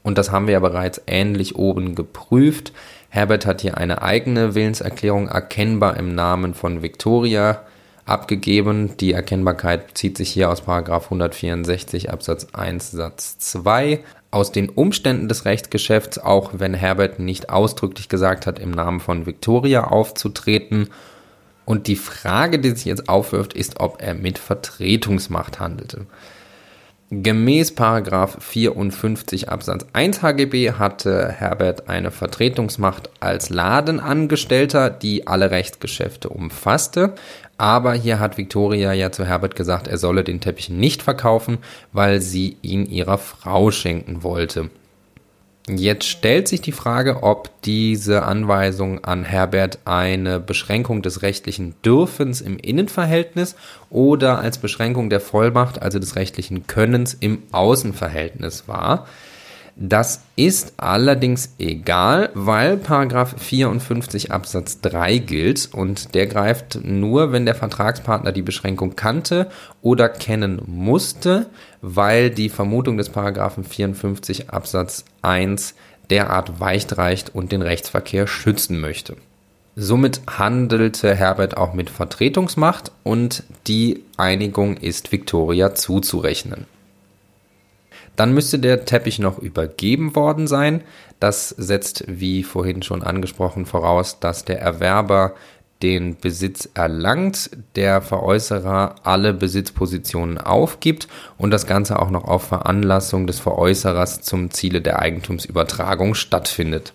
Und 0.04 0.18
das 0.18 0.32
haben 0.32 0.48
wir 0.48 0.56
ja 0.56 0.60
bereits 0.60 1.02
ähnlich 1.08 1.56
oben 1.56 1.96
geprüft. 1.96 2.74
Herbert 3.08 3.46
hat 3.46 3.62
hier 3.62 3.78
eine 3.78 4.02
eigene 4.02 4.54
Willenserklärung 4.54 5.30
erkennbar 5.30 5.96
im 5.96 6.14
Namen 6.14 6.54
von 6.54 6.82
Victoria 6.82 7.62
abgegeben. 8.04 8.98
Die 8.98 9.14
Erkennbarkeit 9.14 9.98
zieht 9.98 10.18
sich 10.18 10.30
hier 10.30 10.50
aus 10.50 10.68
164 10.68 12.12
Absatz 12.12 12.48
1 12.52 12.92
Satz 12.92 13.38
2 13.40 14.02
aus 14.32 14.54
den 14.54 14.70
Umständen 14.70 15.28
des 15.28 15.46
Rechtsgeschäfts, 15.46 16.18
auch 16.18 16.52
wenn 16.54 16.74
Herbert 16.74 17.20
nicht 17.20 17.50
ausdrücklich 17.50 18.08
gesagt 18.08 18.48
hat, 18.48 18.60
im 18.60 18.72
Namen 18.72 19.02
von 19.02 19.26
Victoria 19.26 19.86
aufzutreten. 19.86 20.90
Und 21.66 21.88
die 21.88 21.98
Frage, 21.98 22.60
die 22.60 22.72
sich 22.72 22.86
jetzt 22.86 23.10
aufwirft, 23.10 23.54
ist, 23.54 23.80
ob 23.80 24.02
er 24.02 24.14
mit 24.14 24.40
Vertretungsmacht 24.40 25.60
handelte. 25.60 26.06
Gemäß 27.14 27.74
54 28.40 29.50
Absatz 29.50 29.86
1 29.92 30.22
HGB 30.22 30.72
hatte 30.72 31.28
Herbert 31.30 31.90
eine 31.90 32.10
Vertretungsmacht 32.10 33.10
als 33.20 33.50
Ladenangestellter, 33.50 34.90
die 34.90 35.28
alle 35.28 35.52
Rechtsgeschäfte 35.52 36.30
umfasste. 36.30 37.14
Aber 37.58 37.96
hier 37.96 38.22
hat 38.22 38.38
Victoria 38.38 38.94
ja 38.94 39.12
zu 39.12 39.26
Herbert 39.26 39.58
gesagt, 39.58 39.90
er 39.90 39.98
solle 39.98 40.24
den 40.24 40.40
Teppich 40.40 40.70
nicht 40.70 41.04
verkaufen, 41.04 41.58
weil 41.92 42.22
sie 42.22 42.56
ihn 42.62 42.86
ihrer 42.86 43.18
Frau 43.18 43.72
schenken 43.72 44.24
wollte. 44.24 44.70
Jetzt 45.78 46.08
stellt 46.08 46.50
sich 46.50 46.60
die 46.60 46.74
Frage, 46.74 47.24
ob 47.24 47.50
diese 47.62 48.24
Anweisung 48.24 49.06
an 49.06 49.24
Herbert 49.24 49.80
eine 49.86 50.40
Beschränkung 50.40 51.02
des 51.02 51.22
rechtlichen 51.22 51.76
Dürfens 51.86 52.42
im 52.42 52.58
Innenverhältnis 52.58 53.56
oder 53.90 54.40
als 54.40 54.58
Beschränkung 54.58 55.10
der 55.10 55.22
Vollmacht, 55.22 55.82
also 55.82 55.98
des 55.98 56.18
rechtlichen 56.18 56.68
Könnens 56.68 57.16
im 57.18 57.44
Außenverhältnis 57.54 58.68
war. 58.68 59.08
Das 59.76 60.22
ist 60.36 60.74
allerdings 60.78 61.56
egal, 61.58 62.30
weil 62.34 62.78
Paragraph 62.78 63.36
54 63.38 64.32
Absatz 64.32 64.82
3 64.82 65.18
gilt 65.20 65.70
und 65.74 66.14
der 66.14 66.28
greift 66.28 66.80
nur, 66.84 67.32
wenn 67.32 67.46
der 67.46 67.56
Vertragspartner 67.56 68.32
die 68.32 68.42
Beschränkung 68.42 68.96
kannte 68.96 69.50
oder 69.82 70.10
kennen 70.10 70.62
musste, 70.66 71.48
weil 71.82 72.30
die 72.30 72.50
Vermutung 72.50 72.98
des 72.98 73.10
Paragraphen 73.10 73.64
54 73.64 74.50
Absatz 74.50 75.06
1 75.22 75.74
derart 76.10 76.60
weicht 76.60 76.98
reicht 76.98 77.34
und 77.34 77.52
den 77.52 77.62
Rechtsverkehr 77.62 78.28
schützen 78.28 78.80
möchte. 78.80 79.16
Somit 79.78 80.22
handelte 80.28 81.16
Herbert 81.16 81.56
auch 81.56 81.74
mit 81.74 81.90
Vertretungsmacht 81.90 82.92
und 83.04 83.44
die 83.68 84.04
Einigung 84.18 84.76
ist 84.76 85.14
Victoria 85.14 85.74
zuzurechnen. 85.74 86.66
Dann 88.16 88.34
müsste 88.34 88.60
der 88.60 88.86
Teppich 88.86 89.20
noch 89.20 89.40
übergeben 89.40 90.16
worden 90.16 90.48
sein. 90.48 90.82
Das 91.20 91.50
setzt, 91.50 92.04
wie 92.08 92.44
vorhin 92.44 92.82
schon 92.82 93.04
angesprochen, 93.04 93.66
voraus, 93.66 94.20
dass 94.20 94.46
der 94.46 94.62
Erwerber 94.62 95.34
den 95.82 96.18
Besitz 96.18 96.70
erlangt, 96.74 97.50
der 97.76 98.02
Veräußerer 98.02 98.96
alle 99.04 99.34
Besitzpositionen 99.34 100.38
aufgibt 100.38 101.08
und 101.38 101.52
das 101.52 101.66
Ganze 101.66 102.00
auch 102.00 102.12
noch 102.12 102.26
auf 102.26 102.44
Veranlassung 102.44 103.28
des 103.28 103.40
Veräußerers 103.40 104.22
zum 104.22 104.52
Ziele 104.52 104.82
der 104.82 105.00
Eigentumsübertragung 105.00 106.14
stattfindet. 106.14 106.94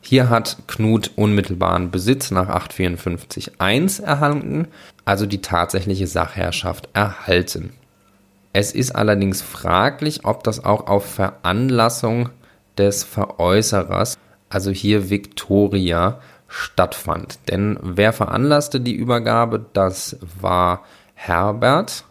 Hier 0.00 0.30
hat 0.30 0.58
Knut 0.68 1.10
unmittelbaren 1.16 1.90
Besitz 1.90 2.30
nach 2.30 2.48
854.1 2.48 4.02
erhalten, 4.02 4.68
also 5.04 5.26
die 5.26 5.42
tatsächliche 5.42 6.06
Sachherrschaft 6.06 6.88
erhalten. 6.94 7.72
Es 8.52 8.72
ist 8.72 8.92
allerdings 8.92 9.42
fraglich, 9.42 10.24
ob 10.24 10.42
das 10.44 10.64
auch 10.64 10.86
auf 10.86 11.04
Veranlassung 11.04 12.30
des 12.76 13.04
Veräußerers, 13.04 14.16
also 14.48 14.70
hier 14.70 15.10
Victoria, 15.10 16.20
stattfand. 16.48 17.38
Denn 17.48 17.78
wer 17.82 18.12
veranlasste 18.12 18.80
die 18.80 18.94
Übergabe? 18.94 19.66
Das 19.72 20.16
war 20.40 20.84
Herbert. 21.14 22.04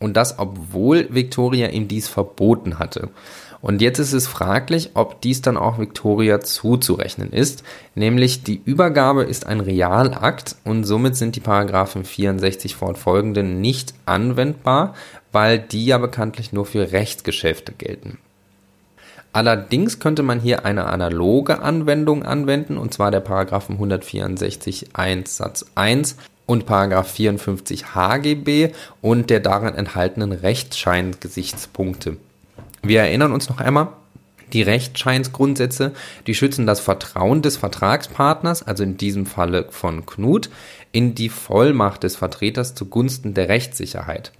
Und 0.00 0.16
das, 0.16 0.38
obwohl 0.38 1.06
Victoria 1.14 1.68
ihm 1.68 1.86
dies 1.86 2.08
verboten 2.08 2.78
hatte. 2.78 3.10
Und 3.64 3.80
jetzt 3.80 3.98
ist 3.98 4.12
es 4.12 4.26
fraglich, 4.26 4.90
ob 4.92 5.22
dies 5.22 5.40
dann 5.40 5.56
auch 5.56 5.78
Victoria 5.78 6.40
zuzurechnen 6.40 7.32
ist. 7.32 7.64
Nämlich 7.94 8.42
die 8.42 8.60
Übergabe 8.62 9.22
ist 9.22 9.46
ein 9.46 9.60
Realakt 9.60 10.56
und 10.64 10.84
somit 10.84 11.16
sind 11.16 11.34
die 11.34 11.40
Paragraphen 11.40 12.04
64 12.04 12.76
fortfolgenden 12.76 13.62
nicht 13.62 13.94
anwendbar, 14.04 14.94
weil 15.32 15.58
die 15.58 15.86
ja 15.86 15.96
bekanntlich 15.96 16.52
nur 16.52 16.66
für 16.66 16.92
Rechtsgeschäfte 16.92 17.72
gelten. 17.72 18.18
Allerdings 19.32 19.98
könnte 19.98 20.22
man 20.22 20.40
hier 20.40 20.66
eine 20.66 20.84
analoge 20.84 21.62
Anwendung 21.62 22.22
anwenden, 22.22 22.76
und 22.76 22.92
zwar 22.92 23.10
der 23.10 23.20
Paragraphen 23.20 23.76
164 23.76 24.88
1 24.92 25.38
Satz 25.38 25.64
1 25.74 26.16
und 26.44 26.66
Paragraph 26.66 27.10
54 27.10 27.94
HGB 27.94 28.72
und 29.00 29.30
der 29.30 29.40
darin 29.40 29.74
enthaltenen 29.74 30.32
Rechtsscheinsgesichtspunkte. 30.32 32.18
Wir 32.84 33.00
erinnern 33.00 33.32
uns 33.32 33.48
noch 33.48 33.60
einmal, 33.60 33.88
die 34.52 34.60
Rechtsscheinsgrundsätze, 34.60 35.92
die 36.26 36.34
schützen 36.34 36.66
das 36.66 36.80
Vertrauen 36.80 37.40
des 37.40 37.56
Vertragspartners, 37.56 38.62
also 38.62 38.84
in 38.84 38.98
diesem 38.98 39.24
Falle 39.24 39.66
von 39.70 40.04
Knut, 40.04 40.50
in 40.92 41.14
die 41.14 41.30
Vollmacht 41.30 42.02
des 42.02 42.16
Vertreters 42.16 42.74
zugunsten 42.74 43.32
der 43.32 43.48
Rechtssicherheit. 43.48 44.32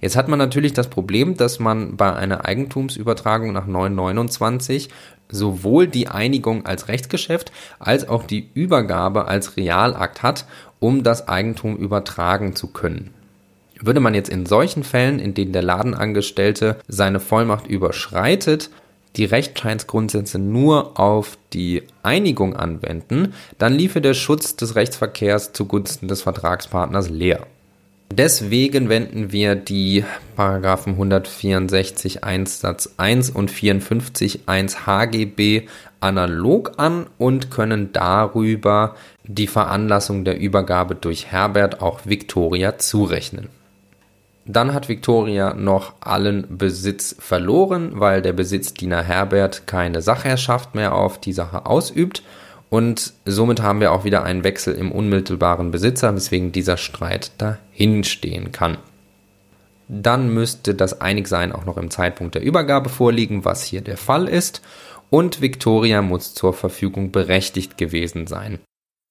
Jetzt 0.00 0.16
hat 0.16 0.26
man 0.26 0.40
natürlich 0.40 0.72
das 0.72 0.88
Problem, 0.88 1.36
dass 1.36 1.60
man 1.60 1.96
bei 1.96 2.12
einer 2.12 2.44
Eigentumsübertragung 2.44 3.52
nach 3.52 3.66
929 3.66 4.88
sowohl 5.30 5.86
die 5.86 6.08
Einigung 6.08 6.66
als 6.66 6.88
Rechtsgeschäft 6.88 7.52
als 7.78 8.08
auch 8.08 8.24
die 8.24 8.50
Übergabe 8.54 9.26
als 9.26 9.56
Realakt 9.56 10.22
hat, 10.22 10.44
um 10.80 11.04
das 11.04 11.28
Eigentum 11.28 11.76
übertragen 11.76 12.56
zu 12.56 12.66
können. 12.66 13.14
Würde 13.84 14.00
man 14.00 14.14
jetzt 14.14 14.30
in 14.30 14.46
solchen 14.46 14.84
Fällen, 14.84 15.18
in 15.18 15.34
denen 15.34 15.52
der 15.52 15.62
Ladenangestellte 15.62 16.76
seine 16.86 17.18
Vollmacht 17.18 17.66
überschreitet, 17.66 18.70
die 19.16 19.24
Rechtscheinsgrundsätze 19.24 20.38
nur 20.38 20.98
auf 20.98 21.36
die 21.52 21.82
Einigung 22.02 22.56
anwenden, 22.56 23.34
dann 23.58 23.74
liefe 23.74 24.00
der 24.00 24.14
Schutz 24.14 24.56
des 24.56 24.76
Rechtsverkehrs 24.76 25.52
zugunsten 25.52 26.08
des 26.08 26.22
Vertragspartners 26.22 27.10
leer. 27.10 27.46
Deswegen 28.12 28.88
wenden 28.88 29.32
wir 29.32 29.54
die 29.54 30.04
Paragraphen 30.36 30.92
164 30.92 32.22
1 32.22 32.60
Satz 32.60 32.94
1 32.98 33.30
und 33.30 33.50
54 33.50 34.40
1 34.46 34.86
HGB 34.86 35.62
analog 36.00 36.72
an 36.76 37.06
und 37.16 37.50
können 37.50 37.92
darüber 37.92 38.96
die 39.24 39.46
Veranlassung 39.46 40.24
der 40.24 40.38
Übergabe 40.38 40.94
durch 40.94 41.32
Herbert 41.32 41.80
auch 41.80 42.00
Victoria 42.04 42.78
zurechnen. 42.78 43.48
Dann 44.44 44.74
hat 44.74 44.88
Victoria 44.88 45.54
noch 45.54 45.94
allen 46.00 46.58
Besitz 46.58 47.14
verloren, 47.18 47.92
weil 47.94 48.22
der 48.22 48.32
Besitzdiener 48.32 49.02
Herbert 49.02 49.66
keine 49.66 50.02
Sachherrschaft 50.02 50.74
mehr 50.74 50.94
auf 50.94 51.18
die 51.20 51.32
Sache 51.32 51.66
ausübt. 51.66 52.22
Und 52.68 53.12
somit 53.24 53.62
haben 53.62 53.80
wir 53.80 53.92
auch 53.92 54.04
wieder 54.04 54.24
einen 54.24 54.44
Wechsel 54.44 54.74
im 54.74 54.90
unmittelbaren 54.90 55.70
Besitzer, 55.70 56.14
weswegen 56.14 56.52
dieser 56.52 56.76
Streit 56.76 57.30
dahinstehen 57.38 58.50
kann. 58.50 58.78
Dann 59.88 60.32
müsste 60.32 60.74
das 60.74 61.00
Einigsein 61.00 61.52
auch 61.52 61.66
noch 61.66 61.76
im 61.76 61.90
Zeitpunkt 61.90 62.34
der 62.34 62.42
Übergabe 62.42 62.88
vorliegen, 62.88 63.44
was 63.44 63.62
hier 63.62 63.82
der 63.82 63.98
Fall 63.98 64.26
ist. 64.26 64.62
Und 65.10 65.42
Victoria 65.42 66.00
muss 66.00 66.34
zur 66.34 66.54
Verfügung 66.54 67.12
berechtigt 67.12 67.76
gewesen 67.76 68.26
sein. 68.26 68.58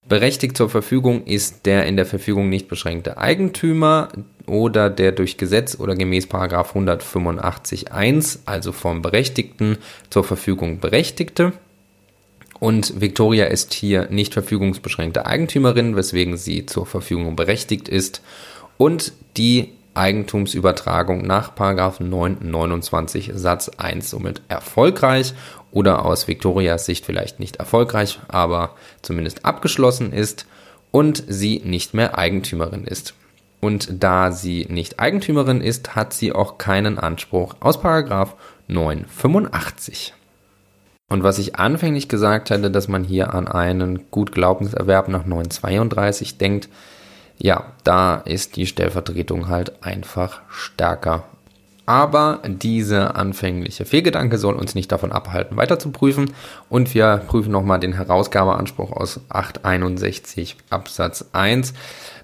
Berechtigt 0.08 0.58
zur 0.58 0.70
Verfügung 0.70 1.26
ist 1.26 1.66
der 1.66 1.86
in 1.86 1.96
der 1.96 2.06
Verfügung 2.06 2.50
nicht 2.50 2.68
beschränkte 2.68 3.18
Eigentümer 3.18 4.10
oder 4.48 4.90
der 4.90 5.12
durch 5.12 5.38
Gesetz 5.38 5.80
oder 5.80 5.96
gemäß 5.96 6.28
185.1, 6.28 8.40
also 8.46 8.72
vom 8.72 9.02
Berechtigten, 9.02 9.78
zur 10.10 10.24
Verfügung 10.24 10.80
Berechtigte. 10.80 11.54
Und 12.60 13.00
Victoria 13.00 13.46
ist 13.46 13.74
hier 13.74 14.08
nicht 14.12 14.34
verfügungsbeschränkte 14.34 15.26
Eigentümerin, 15.26 15.96
weswegen 15.96 16.38
sie 16.38 16.66
zur 16.66 16.86
Verfügung 16.86 17.36
berechtigt 17.36 17.88
ist. 17.88 18.22
Und 18.78 19.14
die 19.38 19.70
Eigentumsübertragung 19.94 21.22
nach 21.26 21.54
929 21.58 23.32
Satz 23.36 23.70
1 23.78 24.10
somit 24.10 24.42
erfolgreich 24.48 25.34
oder 25.72 26.06
aus 26.06 26.28
Victorias 26.28 26.86
Sicht 26.86 27.06
vielleicht 27.06 27.40
nicht 27.40 27.58
erfolgreich, 27.58 28.20
aber 28.28 28.76
zumindest 29.02 29.46
abgeschlossen 29.46 30.14
ist 30.14 30.46
und 30.92 31.24
sie 31.28 31.62
nicht 31.64 31.94
mehr 31.94 32.18
Eigentümerin 32.18 32.86
ist. 32.86 33.16
Und 33.60 34.04
da 34.04 34.32
sie 34.32 34.66
nicht 34.70 35.00
Eigentümerin 35.00 35.62
ist, 35.62 35.96
hat 35.96 36.14
sie 36.14 36.34
auch 36.34 36.58
keinen 36.58 36.98
Anspruch 36.98 37.56
aus 37.60 37.80
Paragraph 37.80 38.36
985. 38.68 40.14
Und 41.08 41.24
was 41.24 41.38
ich 41.38 41.58
anfänglich 41.58 42.08
gesagt 42.08 42.52
hatte, 42.52 42.72
dass 42.72 42.88
man 42.88 43.04
hier 43.04 43.34
an 43.34 43.48
einen 43.48 44.10
Gutglaubenserwerb 44.12 45.10
nach 45.10 45.26
932 45.26 46.38
denkt, 46.38 46.70
ja, 47.44 47.74
da 47.84 48.16
ist 48.18 48.56
die 48.56 48.68
Stellvertretung 48.68 49.48
halt 49.48 49.84
einfach 49.84 50.42
stärker 50.50 51.24
Aber 51.88 52.40
dieser 52.46 53.16
anfängliche 53.16 53.86
Fehlgedanke 53.86 54.38
soll 54.38 54.54
uns 54.54 54.76
nicht 54.76 54.92
davon 54.92 55.12
abhalten, 55.12 55.58
weiter 55.58 55.80
zu 55.80 55.90
prüfen. 55.90 56.34
Und 56.70 56.94
wir 56.94 57.18
prüfen 57.28 57.52
nochmal 57.52 57.80
den 57.80 57.94
Herausgabeanspruch 57.94 58.92
aus 58.92 59.22
861 59.30 60.58
Absatz 60.70 61.26
1. 61.34 61.74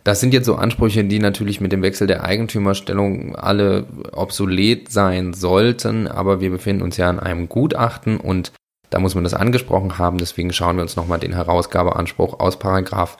Das 0.04 0.20
sind 0.20 0.34
jetzt 0.34 0.46
so 0.46 0.56
Ansprüche, 0.56 1.04
die 1.04 1.20
natürlich 1.20 1.60
mit 1.60 1.72
dem 1.72 1.82
Wechsel 1.82 2.06
der 2.06 2.24
Eigentümerstellung 2.24 3.36
alle 3.36 3.88
obsolet 4.12 4.92
sein 4.92 5.34
sollten. 5.34 6.08
Aber 6.08 6.40
wir 6.40 6.52
befinden 6.52 6.84
uns 6.84 6.96
ja 6.96 7.10
in 7.10 7.20
einem 7.20 7.50
Gutachten 7.50 8.18
und 8.18 8.52
da 8.90 9.00
muss 9.00 9.16
man 9.16 9.24
das 9.24 9.34
angesprochen 9.34 9.98
haben. 9.98 10.18
Deswegen 10.18 10.54
schauen 10.54 10.78
wir 10.78 10.84
uns 10.84 10.96
nochmal 10.96 11.20
den 11.20 11.34
Herausgabeanspruch 11.34 12.40
aus 12.40 12.58
Paragraph 12.58 13.18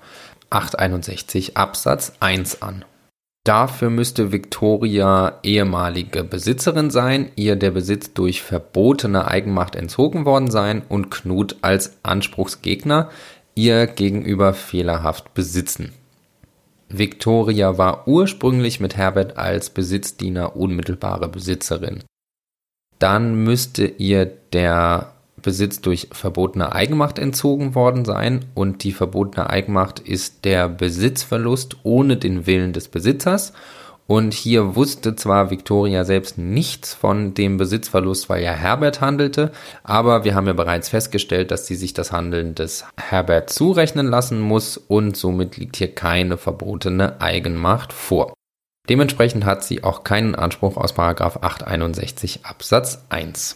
861 0.50 1.58
Absatz 1.58 2.14
1 2.20 2.62
an. 2.62 2.86
Dafür 3.48 3.90
müsste 3.90 4.34
Victoria 4.34 5.40
ehemalige 5.42 6.26
Besitzerin 6.26 6.90
sein, 6.90 7.32
ihr 7.38 7.56
der 7.56 7.72
Besitz 7.72 8.14
durch 8.14 8.42
verbotene 8.42 9.26
Eigenmacht 9.26 9.76
entzogen 9.76 10.26
worden 10.26 10.52
sein 10.52 10.82
und 10.90 11.10
Knut 11.10 11.56
als 11.62 11.98
Anspruchsgegner 12.04 13.10
ihr 13.56 13.88
gegenüber 13.88 14.54
fehlerhaft 14.54 15.34
besitzen. 15.34 15.94
Victoria 16.90 17.78
war 17.78 18.08
ursprünglich 18.08 18.80
mit 18.80 18.96
Herbert 18.96 19.38
als 19.38 19.70
Besitzdiener 19.70 20.56
unmittelbare 20.56 21.28
Besitzerin. 21.28 22.04
Dann 23.00 23.44
müsste 23.44 23.86
ihr 23.86 24.26
der 24.26 25.14
Besitz 25.48 25.80
durch 25.80 26.10
verbotene 26.12 26.74
Eigenmacht 26.74 27.18
entzogen 27.18 27.74
worden 27.74 28.04
sein 28.04 28.44
und 28.54 28.84
die 28.84 28.92
verbotene 28.92 29.50
Eigenmacht 29.50 29.98
ist 30.02 30.44
der 30.44 30.68
Besitzverlust 30.68 31.78
ohne 31.84 32.18
den 32.18 32.46
Willen 32.46 32.74
des 32.74 32.90
Besitzers. 32.90 33.54
Und 34.08 34.34
hier 34.34 34.76
wusste 34.76 35.16
zwar 35.16 35.50
Victoria 35.50 36.04
selbst 36.04 36.38
nichts 36.38 36.94
von 36.94 37.34
dem 37.34 37.56
Besitzverlust, 37.56 38.28
weil 38.28 38.44
ja 38.44 38.52
Herbert 38.52 39.00
handelte, 39.00 39.54
aber 39.84 40.26
wir 40.26 40.36
haben 40.36 40.48
ja 40.48 40.54
bereits 40.54 40.90
festgestellt, 40.90 41.50
dass 41.50 41.66
sie 41.66 41.76
sich 41.76 41.94
das 41.94 42.12
Handeln 42.12 42.54
des 42.54 42.84
Herbert 42.98 43.50
zurechnen 43.50 44.08
lassen 44.08 44.42
muss 44.42 44.76
und 44.76 45.16
somit 45.16 45.56
liegt 45.56 45.78
hier 45.78 45.96
keine 45.96 46.36
verbotene 46.36 47.22
Eigenmacht 47.22 47.94
vor. 47.94 48.34
Dementsprechend 48.90 49.46
hat 49.46 49.64
sie 49.64 49.86
auch 49.86 50.04
keinen 50.04 50.36
Anspruch 50.36 50.76
aus 50.76 51.00
861 51.00 52.42
Absatz 52.44 53.06
1. 53.08 53.56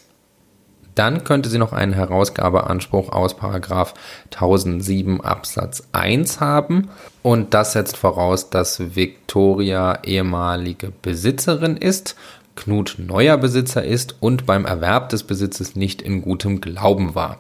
Dann 0.96 1.24
könnte 1.24 1.50
sie 1.50 1.58
noch 1.58 1.74
einen 1.74 1.94
Herausgabeanspruch 1.94 3.10
aus 3.10 3.36
Paragraph 3.36 3.94
1007 4.32 5.22
Absatz 5.22 5.84
1 5.92 6.40
haben. 6.40 6.90
Und 7.24 7.54
das 7.54 7.74
setzt 7.74 7.98
voraus, 7.98 8.50
dass 8.50 8.96
Victoria 8.96 10.00
ehemalige 10.04 10.92
Besitzerin 11.02 11.78
ist, 11.78 12.16
Knut 12.56 12.96
neuer 12.98 13.38
Besitzer 13.38 13.84
ist 13.84 14.16
und 14.20 14.46
beim 14.46 14.66
Erwerb 14.66 15.10
des 15.10 15.24
Besitzes 15.24 15.76
nicht 15.76 16.02
in 16.02 16.22
gutem 16.22 16.60
Glauben 16.60 17.16
war. 17.16 17.40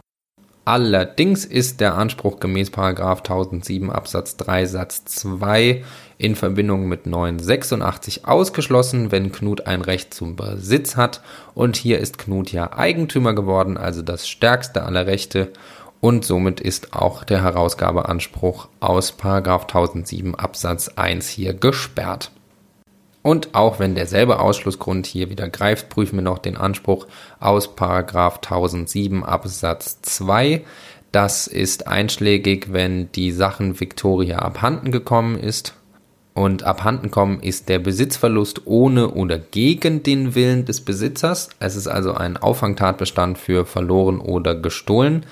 Allerdings 0.63 1.43
ist 1.43 1.81
der 1.81 1.95
Anspruch 1.95 2.39
gemäß 2.39 2.71
1007 2.73 3.89
Absatz 3.89 4.37
3 4.37 4.65
Satz 4.67 5.05
2 5.05 5.83
in 6.21 6.35
Verbindung 6.35 6.87
mit 6.87 7.07
986 7.07 8.25
ausgeschlossen, 8.25 9.11
wenn 9.11 9.31
Knut 9.31 9.65
ein 9.65 9.81
Recht 9.81 10.13
zum 10.13 10.35
Besitz 10.35 10.95
hat. 10.95 11.21
Und 11.55 11.77
hier 11.77 11.99
ist 11.99 12.19
Knut 12.19 12.51
ja 12.51 12.73
Eigentümer 12.73 13.33
geworden, 13.33 13.75
also 13.75 14.03
das 14.03 14.27
stärkste 14.27 14.83
aller 14.83 15.07
Rechte. 15.07 15.51
Und 15.99 16.23
somit 16.23 16.59
ist 16.61 16.93
auch 16.93 17.23
der 17.23 17.41
Herausgabeanspruch 17.41 18.67
aus 18.79 19.15
1007 19.19 20.35
Absatz 20.35 20.89
1 20.89 21.27
hier 21.27 21.55
gesperrt. 21.55 22.31
Und 23.23 23.53
auch 23.55 23.79
wenn 23.79 23.95
derselbe 23.95 24.39
Ausschlussgrund 24.39 25.07
hier 25.07 25.29
wieder 25.31 25.49
greift, 25.49 25.89
prüfen 25.89 26.17
wir 26.17 26.23
noch 26.23 26.39
den 26.39 26.57
Anspruch 26.57 27.07
aus 27.39 27.75
Paragraph 27.75 28.37
1007 28.37 29.23
Absatz 29.23 30.01
2. 30.01 30.61
Das 31.11 31.47
ist 31.47 31.87
einschlägig, 31.87 32.73
wenn 32.73 33.11
die 33.11 33.31
Sachen 33.31 33.79
Victoria 33.79 34.39
abhanden 34.39 34.91
gekommen 34.91 35.37
ist. 35.39 35.73
Und 36.33 36.63
abhanden 36.63 37.11
kommen 37.11 37.41
ist 37.41 37.67
der 37.67 37.79
Besitzverlust 37.79 38.61
ohne 38.65 39.11
oder 39.11 39.37
gegen 39.37 40.01
den 40.01 40.33
Willen 40.33 40.65
des 40.65 40.81
Besitzers. 40.81 41.49
Es 41.59 41.75
ist 41.75 41.87
also 41.87 42.13
ein 42.13 42.37
Auffangtatbestand 42.37 43.37
für 43.37 43.65
verloren 43.65 44.19
oder 44.19 44.55
gestohlen. 44.55 45.25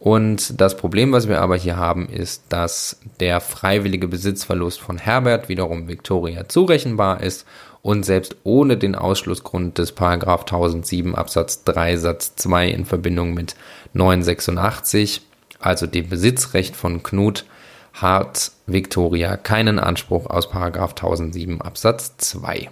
Und 0.00 0.60
das 0.60 0.76
Problem, 0.76 1.12
was 1.12 1.28
wir 1.28 1.40
aber 1.40 1.56
hier 1.56 1.76
haben, 1.76 2.08
ist, 2.08 2.42
dass 2.48 2.98
der 3.20 3.40
freiwillige 3.40 4.08
Besitzverlust 4.08 4.80
von 4.80 4.98
Herbert 4.98 5.48
wiederum 5.48 5.86
Victoria 5.86 6.48
zurechenbar 6.48 7.22
ist 7.22 7.46
und 7.82 8.04
selbst 8.04 8.34
ohne 8.42 8.76
den 8.76 8.96
Ausschlussgrund 8.96 9.78
des 9.78 9.92
Paragraph 9.92 10.40
1007 10.40 11.14
Absatz 11.14 11.62
3 11.62 11.96
Satz 11.98 12.34
2 12.34 12.68
in 12.70 12.84
Verbindung 12.84 13.32
mit 13.34 13.54
986, 13.92 15.22
also 15.60 15.86
dem 15.86 16.08
Besitzrecht 16.08 16.74
von 16.74 17.04
Knut, 17.04 17.44
hat 17.92 18.52
Victoria 18.66 19.36
keinen 19.36 19.78
Anspruch 19.78 20.26
aus 20.26 20.48
Paragraph 20.48 20.90
1007 20.92 21.60
Absatz 21.60 22.16
2. 22.16 22.70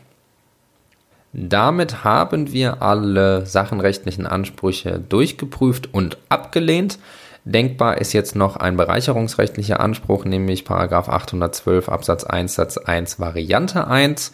Damit 1.33 2.03
haben 2.03 2.53
wir 2.53 2.83
alle 2.83 3.47
sachenrechtlichen 3.47 4.27
Ansprüche 4.27 4.99
durchgeprüft 4.99 5.93
und 5.93 6.19
abgelehnt. 6.29 6.99
Denkbar 7.45 7.99
ist 7.99 8.13
jetzt 8.13 8.35
noch 8.35 8.57
ein 8.57 8.77
bereicherungsrechtlicher 8.77 9.81
Anspruch, 9.81 10.25
nämlich 10.25 10.65
Paragraph 10.65 11.09
812 11.09 11.89
Absatz 11.89 12.25
1 12.25 12.55
Satz 12.55 12.79
1 12.79 13.21
Variante 13.21 13.87
1. 13.87 14.33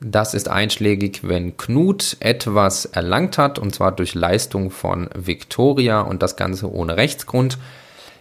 Das 0.00 0.34
ist 0.34 0.48
einschlägig, 0.48 1.26
wenn 1.26 1.56
Knut 1.56 2.16
etwas 2.20 2.84
erlangt 2.84 3.38
hat, 3.38 3.58
und 3.58 3.74
zwar 3.74 3.92
durch 3.92 4.14
Leistung 4.14 4.70
von 4.70 5.08
Victoria 5.14 6.00
und 6.00 6.22
das 6.22 6.36
Ganze 6.36 6.72
ohne 6.72 6.96
Rechtsgrund. 6.96 7.58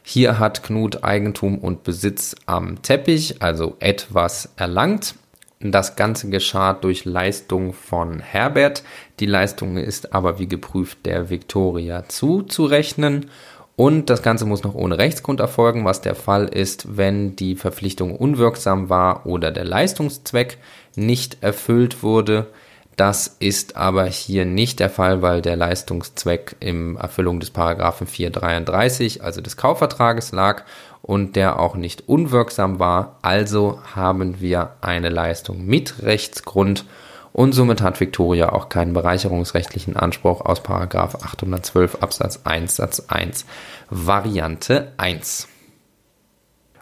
Hier 0.10 0.40
hat 0.40 0.64
Knut 0.64 1.04
Eigentum 1.04 1.58
und 1.58 1.84
Besitz 1.84 2.34
am 2.46 2.82
Teppich, 2.82 3.42
also 3.42 3.76
etwas 3.82 4.54
erlangt. 4.56 5.16
Das 5.60 5.98
Ganze 5.98 6.30
geschah 6.30 6.72
durch 6.72 7.04
Leistung 7.04 7.74
von 7.74 8.22
Herbert. 8.22 8.84
Die 9.20 9.26
Leistung 9.26 9.76
ist 9.76 10.14
aber 10.14 10.40
wie 10.40 10.48
geprüft 10.48 11.06
der 11.06 11.30
Victoria 11.30 12.08
zuzurechnen. 12.08 13.30
Und 13.76 14.10
das 14.10 14.24
Ganze 14.24 14.46
muss 14.46 14.64
noch 14.64 14.76
ohne 14.76 14.98
Rechtsgrund 14.98 15.42
erfolgen, 15.42 15.84
was 15.84 16.00
der 16.00 16.16
Fall 16.16 16.46
ist, 16.48 16.96
wenn 16.96 17.36
die 17.36 17.58
Verpflichtung 17.58 18.16
unwirksam 18.16 18.88
war 18.88 19.26
oder 19.26 19.52
der 19.52 19.66
Leistungszweck 19.66 20.58
nicht 20.96 21.40
erfüllt 21.44 22.02
wurde. 22.02 22.48
Das 22.98 23.38
ist 23.40 23.76
aber 23.76 24.06
hier 24.06 24.44
nicht 24.46 24.80
der 24.80 24.90
Fall, 24.90 25.22
weil 25.22 25.44
der 25.44 25.56
Leistungszweck 25.56 26.56
im 26.60 26.98
Erfüllung 26.98 27.40
des 27.40 27.52
Paragraphen 27.52 28.08
433, 28.08 29.24
also 29.24 29.40
des 29.40 29.56
Kaufvertrages 29.56 30.32
lag 30.32 30.64
und 31.04 31.36
der 31.36 31.60
auch 31.60 31.76
nicht 31.76 32.10
unwirksam 32.10 32.80
war. 32.80 33.20
Also 33.22 33.80
haben 33.96 34.42
wir 34.42 34.72
eine 34.82 35.10
Leistung 35.10 35.64
mit 35.68 36.02
Rechtsgrund 36.02 36.86
und 37.34 37.54
somit 37.54 37.84
hat 37.84 38.00
Victoria 38.00 38.52
auch 38.52 38.68
keinen 38.68 38.94
bereicherungsrechtlichen 38.94 39.96
Anspruch 39.96 40.42
aus 40.42 40.64
Paragraph 40.64 41.14
812 41.24 42.02
Absatz 42.02 42.42
1 42.46 42.78
Satz 42.78 43.04
1 43.10 43.46
Variante 43.92 44.92
1. 44.98 45.48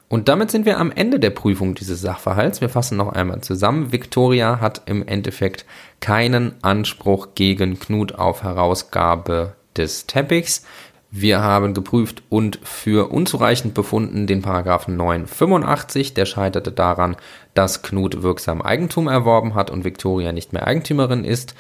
Und 0.07 0.29
damit 0.29 0.51
sind 0.51 0.65
wir 0.65 0.79
am 0.79 0.91
Ende 0.91 1.19
der 1.19 1.31
Prüfung 1.31 1.73
dieses 1.73 2.01
Sachverhalts. 2.01 2.61
Wir 2.61 2.69
fassen 2.69 2.97
noch 2.97 3.11
einmal 3.11 3.41
zusammen. 3.41 3.91
Victoria 3.91 4.59
hat 4.61 4.83
im 4.85 5.05
Endeffekt 5.07 5.65
keinen 5.99 6.53
Anspruch 6.61 7.29
gegen 7.33 7.79
Knut 7.79 8.15
auf 8.15 8.43
Herausgabe 8.43 9.53
des 9.75 10.05
Teppichs. 10.05 10.63
Wir 11.17 11.39
haben 11.41 11.73
geprüft 11.73 12.23
und 12.29 12.59
für 12.63 13.09
unzureichend 13.09 13.73
befunden 13.73 14.27
den 14.27 14.41
Paragraphen 14.41 14.97
985. 14.97 16.13
Der 16.13 16.25
scheiterte 16.25 16.73
daran, 16.73 17.15
dass 17.53 17.81
Knut 17.81 18.21
wirksam 18.21 18.61
Eigentum 18.61 19.07
erworben 19.07 19.55
hat 19.55 19.71
und 19.71 19.85
Victoria 19.85 20.33
nicht 20.33 20.51
mehr 20.51 20.67
Eigentümerin 20.67 21.23
ist. 21.23 21.55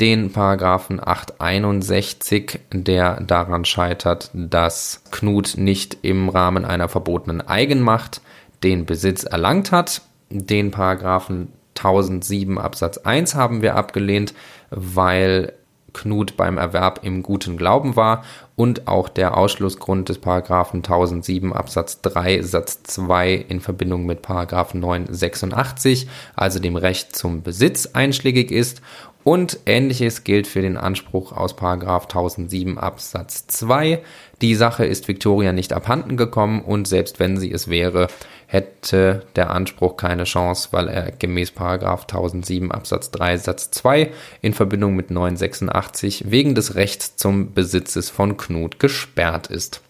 Den 0.00 0.32
Paragraphen 0.32 0.98
861, 0.98 2.60
der 2.72 3.20
daran 3.20 3.66
scheitert, 3.66 4.30
dass 4.32 5.02
Knut 5.10 5.58
nicht 5.58 5.98
im 6.00 6.30
Rahmen 6.30 6.64
einer 6.64 6.88
verbotenen 6.88 7.46
Eigenmacht 7.46 8.22
den 8.64 8.86
Besitz 8.86 9.24
erlangt 9.24 9.72
hat. 9.72 10.00
Den 10.30 10.70
Paragraphen 10.70 11.52
1007 11.76 12.56
Absatz 12.56 12.96
1 12.96 13.34
haben 13.34 13.60
wir 13.60 13.76
abgelehnt, 13.76 14.32
weil 14.70 15.52
Knut 15.92 16.36
beim 16.36 16.56
Erwerb 16.56 17.00
im 17.02 17.22
guten 17.22 17.56
Glauben 17.56 17.96
war 17.96 18.24
und 18.56 18.88
auch 18.88 19.08
der 19.08 19.36
Ausschlussgrund 19.36 20.08
des 20.08 20.18
Paragraphen 20.18 20.78
1007 20.78 21.52
Absatz 21.52 22.00
3 22.00 22.42
Satz 22.42 22.82
2 22.84 23.34
in 23.48 23.60
Verbindung 23.60 24.06
mit 24.06 24.22
Paragraphen 24.22 24.80
986, 24.80 26.08
also 26.36 26.58
dem 26.58 26.76
Recht 26.76 27.16
zum 27.16 27.42
Besitz 27.42 27.86
einschlägig 27.86 28.50
ist 28.50 28.82
Und 29.22 29.60
ähnliches 29.66 30.24
gilt 30.24 30.46
für 30.46 30.62
den 30.62 30.78
Anspruch 30.78 31.32
aus 31.32 31.54
1007 31.56 32.78
Absatz 32.78 33.46
2. 33.48 34.00
Die 34.40 34.54
Sache 34.54 34.86
ist 34.86 35.08
Victoria 35.08 35.52
nicht 35.52 35.74
abhanden 35.74 36.16
gekommen 36.16 36.62
und 36.62 36.88
selbst 36.88 37.20
wenn 37.20 37.36
sie 37.36 37.52
es 37.52 37.68
wäre, 37.68 38.08
hätte 38.46 39.26
der 39.36 39.50
Anspruch 39.50 39.96
keine 39.96 40.24
Chance, 40.24 40.68
weil 40.72 40.88
er 40.88 41.12
gemäß 41.12 41.52
1007 41.56 42.72
Absatz 42.72 43.10
3 43.10 43.36
Satz 43.36 43.70
2 43.72 44.10
in 44.40 44.54
Verbindung 44.54 44.96
mit 44.96 45.10
986 45.10 46.30
wegen 46.30 46.54
des 46.54 46.74
Rechts 46.74 47.16
zum 47.16 47.52
Besitzes 47.52 48.08
von 48.08 48.38
Knut 48.38 48.78
gesperrt 48.78 49.48
ist. 49.48 49.82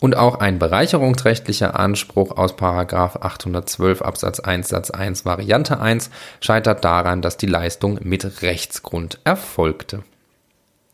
Und 0.00 0.16
auch 0.16 0.40
ein 0.40 0.58
bereicherungsrechtlicher 0.58 1.78
Anspruch 1.78 2.36
aus 2.36 2.54
812 2.60 4.02
Absatz 4.02 4.40
1 4.40 4.68
Satz 4.68 4.90
1 4.90 5.24
Variante 5.24 5.80
1 5.80 6.10
scheitert 6.40 6.84
daran, 6.84 7.22
dass 7.22 7.36
die 7.36 7.46
Leistung 7.46 7.98
mit 8.02 8.42
Rechtsgrund 8.42 9.18
erfolgte. 9.24 10.02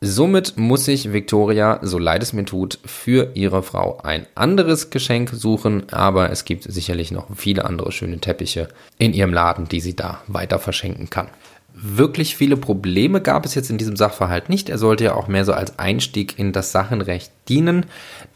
Somit 0.02 0.56
muss 0.56 0.86
sich 0.86 1.12
Victoria, 1.12 1.78
so 1.82 1.98
leid 1.98 2.22
es 2.22 2.32
mir 2.32 2.46
tut, 2.46 2.78
für 2.86 3.32
ihre 3.34 3.62
Frau 3.62 3.98
ein 4.02 4.26
anderes 4.34 4.88
Geschenk 4.88 5.28
suchen, 5.30 5.92
aber 5.92 6.30
es 6.30 6.46
gibt 6.46 6.64
sicherlich 6.64 7.10
noch 7.10 7.26
viele 7.36 7.66
andere 7.66 7.92
schöne 7.92 8.18
Teppiche 8.18 8.68
in 8.96 9.12
ihrem 9.12 9.34
Laden, 9.34 9.68
die 9.68 9.80
sie 9.80 9.94
da 9.94 10.22
weiter 10.26 10.58
verschenken 10.58 11.10
kann. 11.10 11.28
Wirklich 11.74 12.34
viele 12.34 12.56
Probleme 12.56 13.20
gab 13.20 13.44
es 13.44 13.54
jetzt 13.54 13.68
in 13.68 13.76
diesem 13.76 13.96
Sachverhalt 13.96 14.48
nicht. 14.48 14.70
Er 14.70 14.78
sollte 14.78 15.04
ja 15.04 15.14
auch 15.14 15.28
mehr 15.28 15.44
so 15.44 15.52
als 15.52 15.78
Einstieg 15.78 16.38
in 16.38 16.52
das 16.52 16.72
Sachenrecht 16.72 17.30
dienen. 17.50 17.84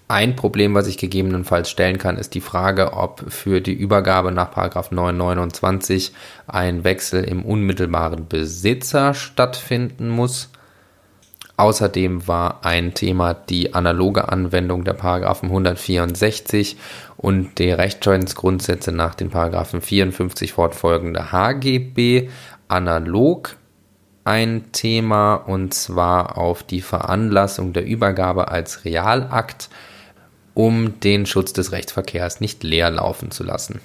Ein 0.07 0.36
Problem, 0.36 0.74
was 0.74 0.86
ich 0.86 0.98
gegebenenfalls 0.98 1.70
stellen 1.70 1.96
kann, 1.96 2.18
ist 2.18 2.34
die 2.34 2.42
Frage, 2.42 2.92
ob 2.92 3.24
für 3.32 3.62
die 3.62 3.72
Übergabe 3.72 4.32
nach 4.32 4.55
929 4.55 6.12
ein 6.46 6.84
Wechsel 6.84 7.24
im 7.24 7.42
unmittelbaren 7.42 8.28
Besitzer 8.28 9.14
stattfinden 9.14 10.11
muss. 10.11 10.50
Außerdem 11.57 12.28
war 12.28 12.66
ein 12.66 12.92
Thema 12.92 13.32
die 13.32 13.74
analoge 13.74 14.28
Anwendung 14.28 14.84
der 14.84 14.92
Paragraphen 14.92 15.48
164 15.48 16.76
und 17.16 17.59
der 17.59 17.78
Rechtsscheidungsgrundsätze 17.78 18.92
nach 18.92 19.14
den 19.14 19.30
Paragraphen 19.30 19.80
54 19.80 20.52
fortfolgende 20.52 21.32
HGB 21.32 22.28
analog 22.68 23.57
ein 24.24 24.72
Thema 24.72 25.34
und 25.34 25.74
zwar 25.74 26.36
auf 26.38 26.62
die 26.62 26.80
Veranlassung 26.80 27.72
der 27.72 27.84
Übergabe 27.84 28.48
als 28.48 28.84
Realakt, 28.84 29.68
um 30.55 31.00
den 31.00 31.26
Schutz 31.26 31.52
des 31.52 31.72
Rechtsverkehrs 31.72 32.40
nicht 32.40 32.62
leer 32.62 32.90
laufen 32.90 33.30
zu 33.30 33.44
lassen. 33.44 33.80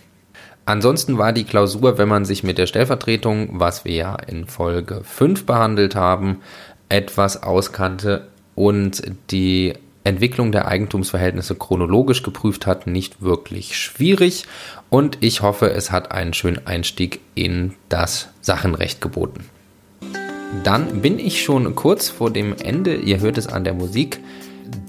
Ansonsten 0.65 1.17
war 1.17 1.33
die 1.33 1.45
Klausur, 1.45 1.97
wenn 1.97 2.07
man 2.07 2.25
sich 2.25 2.43
mit 2.43 2.59
der 2.59 2.67
Stellvertretung, 2.67 3.59
was 3.59 3.85
wir 3.85 3.95
ja 3.95 4.15
in 4.15 4.45
Folge 4.45 5.01
5 5.03 5.45
behandelt 5.45 5.95
haben, 5.95 6.41
etwas 6.89 7.41
auskannte 7.41 8.27
und 8.53 9.01
die 9.31 9.73
Entwicklung 10.03 10.51
der 10.51 10.67
Eigentumsverhältnisse 10.67 11.55
chronologisch 11.55 12.23
geprüft 12.23 12.65
hat, 12.65 12.87
nicht 12.87 13.21
wirklich 13.21 13.77
schwierig. 13.77 14.45
Und 14.89 15.17
ich 15.21 15.41
hoffe, 15.41 15.71
es 15.71 15.91
hat 15.91 16.11
einen 16.11 16.33
schönen 16.33 16.65
Einstieg 16.67 17.19
in 17.35 17.73
das 17.89 18.29
Sachenrecht 18.41 19.01
geboten. 19.01 19.45
Dann 20.63 21.01
bin 21.01 21.19
ich 21.19 21.43
schon 21.43 21.75
kurz 21.75 22.09
vor 22.09 22.31
dem 22.31 22.55
Ende, 22.57 22.95
ihr 22.95 23.19
hört 23.19 23.37
es 23.37 23.47
an 23.47 23.63
der 23.63 23.73
Musik, 23.73 24.19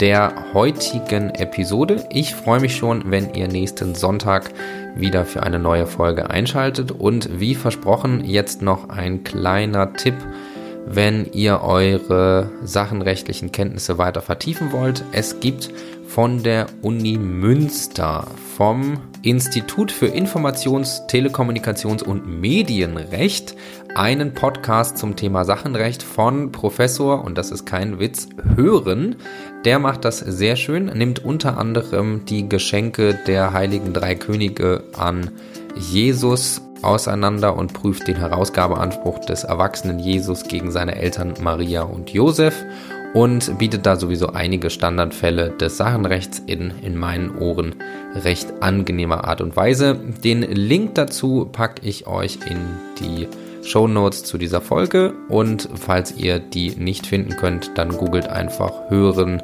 der 0.01 0.33
heutigen 0.55 1.31
Episode. 1.31 2.05
Ich 2.11 2.35
freue 2.35 2.61
mich 2.61 2.77
schon, 2.77 3.11
wenn 3.11 3.35
ihr 3.35 3.49
nächsten 3.49 3.95
Sonntag 3.95 4.51
wieder 4.97 5.25
für 5.25 5.43
eine 5.43 5.59
neue 5.59 5.87
Folge 5.87 6.31
einschaltet. 6.31 6.93
Und 6.93 7.41
wie 7.41 7.55
versprochen, 7.55 8.25
jetzt 8.25 8.63
noch 8.63 8.89
ein 8.89 9.25
kleiner 9.25 9.93
Tipp 9.93 10.15
wenn 10.87 11.31
ihr 11.33 11.61
eure 11.63 12.51
sachenrechtlichen 12.65 13.53
Kenntnisse 13.53 13.99
weiter 13.99 14.23
vertiefen 14.23 14.73
wollt. 14.73 15.05
Es 15.13 15.39
gibt 15.39 15.71
von 16.07 16.43
der 16.43 16.67
Uni 16.83 17.17
Münster, 17.17 18.27
vom 18.57 18.99
Institut 19.23 19.93
für 19.93 20.07
Informations-, 20.07 21.03
Telekommunikations- 21.09 22.03
und 22.03 22.27
Medienrecht 22.41 23.55
einen 23.95 24.35
Podcast 24.35 24.99
zum 24.99 25.17
Thema 25.17 25.45
Sachenrecht 25.45 26.03
von 26.03 26.51
Professor, 26.53 27.25
und 27.25 27.39
das 27.39 27.51
ist 27.51 27.67
kein 27.67 28.01
Witz, 28.01 28.29
Hören. 28.57 29.17
Der 29.65 29.79
macht 29.79 30.07
das 30.07 30.19
sehr 30.21 30.57
schön, 30.57 30.87
nimmt 30.87 31.23
unter 31.23 31.59
anderem 31.59 32.25
die 32.25 32.49
Geschenke 32.49 33.19
der 33.27 33.53
heiligen 33.53 33.93
drei 33.93 34.15
Könige 34.15 34.85
an 34.97 35.31
Jesus 35.77 36.63
auseinander 36.81 37.55
und 37.57 37.75
prüft 37.75 38.09
den 38.09 38.17
Herausgabeanspruch 38.17 39.19
des 39.19 39.45
erwachsenen 39.45 39.99
Jesus 39.99 40.45
gegen 40.45 40.71
seine 40.71 40.97
Eltern 40.97 41.35
Maria 41.43 41.83
und 41.83 42.09
Josef 42.09 42.55
und 43.13 43.59
bietet 43.59 43.85
da 43.85 43.97
sowieso 43.97 44.29
einige 44.29 44.71
Standardfälle 44.71 45.51
des 45.51 45.77
Sachenrechts 45.77 46.41
in, 46.47 46.73
in 46.83 46.97
meinen 46.97 47.37
Ohren 47.37 47.75
recht 48.15 48.63
angenehmer 48.63 49.25
Art 49.25 49.43
und 49.43 49.57
Weise. 49.57 49.95
Den 50.25 50.41
Link 50.41 50.95
dazu 50.95 51.49
packe 51.53 51.87
ich 51.87 52.07
euch 52.07 52.39
in 52.49 52.59
die 52.99 53.29
Show 53.63 53.87
Notes 53.87 54.25
zu 54.25 54.39
dieser 54.39 54.61
Folge 54.61 55.15
und 55.29 55.69
falls 55.75 56.17
ihr 56.17 56.39
die 56.39 56.71
nicht 56.71 57.07
finden 57.07 57.37
könnt, 57.37 57.77
dann 57.77 57.97
googelt 57.97 58.29
einfach 58.29 58.91
Hören 58.91 59.41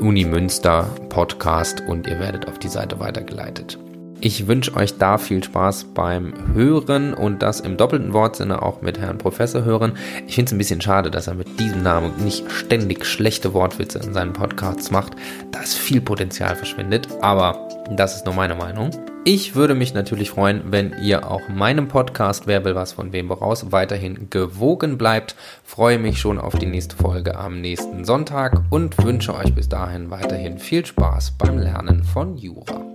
Uni 0.00 0.24
Münster 0.24 0.88
Podcast 1.08 1.82
und 1.86 2.06
ihr 2.06 2.18
werdet 2.18 2.48
auf 2.48 2.58
die 2.58 2.68
Seite 2.68 2.98
weitergeleitet. 3.00 3.78
Ich 4.20 4.46
wünsche 4.46 4.74
euch 4.74 4.96
da 4.96 5.18
viel 5.18 5.44
Spaß 5.44 5.88
beim 5.94 6.32
Hören 6.54 7.12
und 7.12 7.42
das 7.42 7.60
im 7.60 7.76
doppelten 7.76 8.14
Wortsinne 8.14 8.62
auch 8.62 8.80
mit 8.80 8.98
Herrn 8.98 9.18
Professor 9.18 9.64
hören. 9.64 9.98
Ich 10.26 10.36
finde 10.36 10.48
es 10.48 10.52
ein 10.52 10.58
bisschen 10.58 10.80
schade, 10.80 11.10
dass 11.10 11.26
er 11.26 11.34
mit 11.34 11.60
diesem 11.60 11.82
Namen 11.82 12.24
nicht 12.24 12.50
ständig 12.50 13.04
schlechte 13.04 13.52
Wortwitze 13.52 13.98
in 13.98 14.14
seinen 14.14 14.32
Podcasts 14.32 14.90
macht. 14.90 15.12
Da 15.52 15.60
ist 15.60 15.74
viel 15.74 16.00
Potenzial 16.00 16.56
verschwendet, 16.56 17.06
aber 17.20 17.68
das 17.90 18.16
ist 18.16 18.24
nur 18.24 18.34
meine 18.34 18.54
Meinung. 18.54 18.90
Ich 19.26 19.54
würde 19.54 19.74
mich 19.74 19.94
natürlich 19.94 20.28
freuen, 20.28 20.64
wenn 20.66 20.94
ihr 21.02 21.30
auch 21.30 21.48
meinem 21.48 21.88
Podcast 21.88 22.46
Wer 22.46 22.62
will 22.66 22.74
was 22.74 22.92
von 22.92 23.14
wem 23.14 23.28
voraus 23.28 23.72
weiterhin 23.72 24.28
gewogen 24.28 24.98
bleibt. 24.98 25.34
Freue 25.64 25.98
mich 25.98 26.18
schon 26.18 26.38
auf 26.38 26.58
die 26.58 26.66
nächste 26.66 26.94
Folge 26.94 27.34
am 27.34 27.62
nächsten 27.62 28.04
Sonntag 28.04 28.60
und 28.68 29.02
wünsche 29.02 29.34
euch 29.34 29.54
bis 29.54 29.70
dahin 29.70 30.10
weiterhin 30.10 30.58
viel 30.58 30.84
Spaß 30.84 31.38
beim 31.38 31.56
Lernen 31.56 32.04
von 32.04 32.36
Jura. 32.36 32.93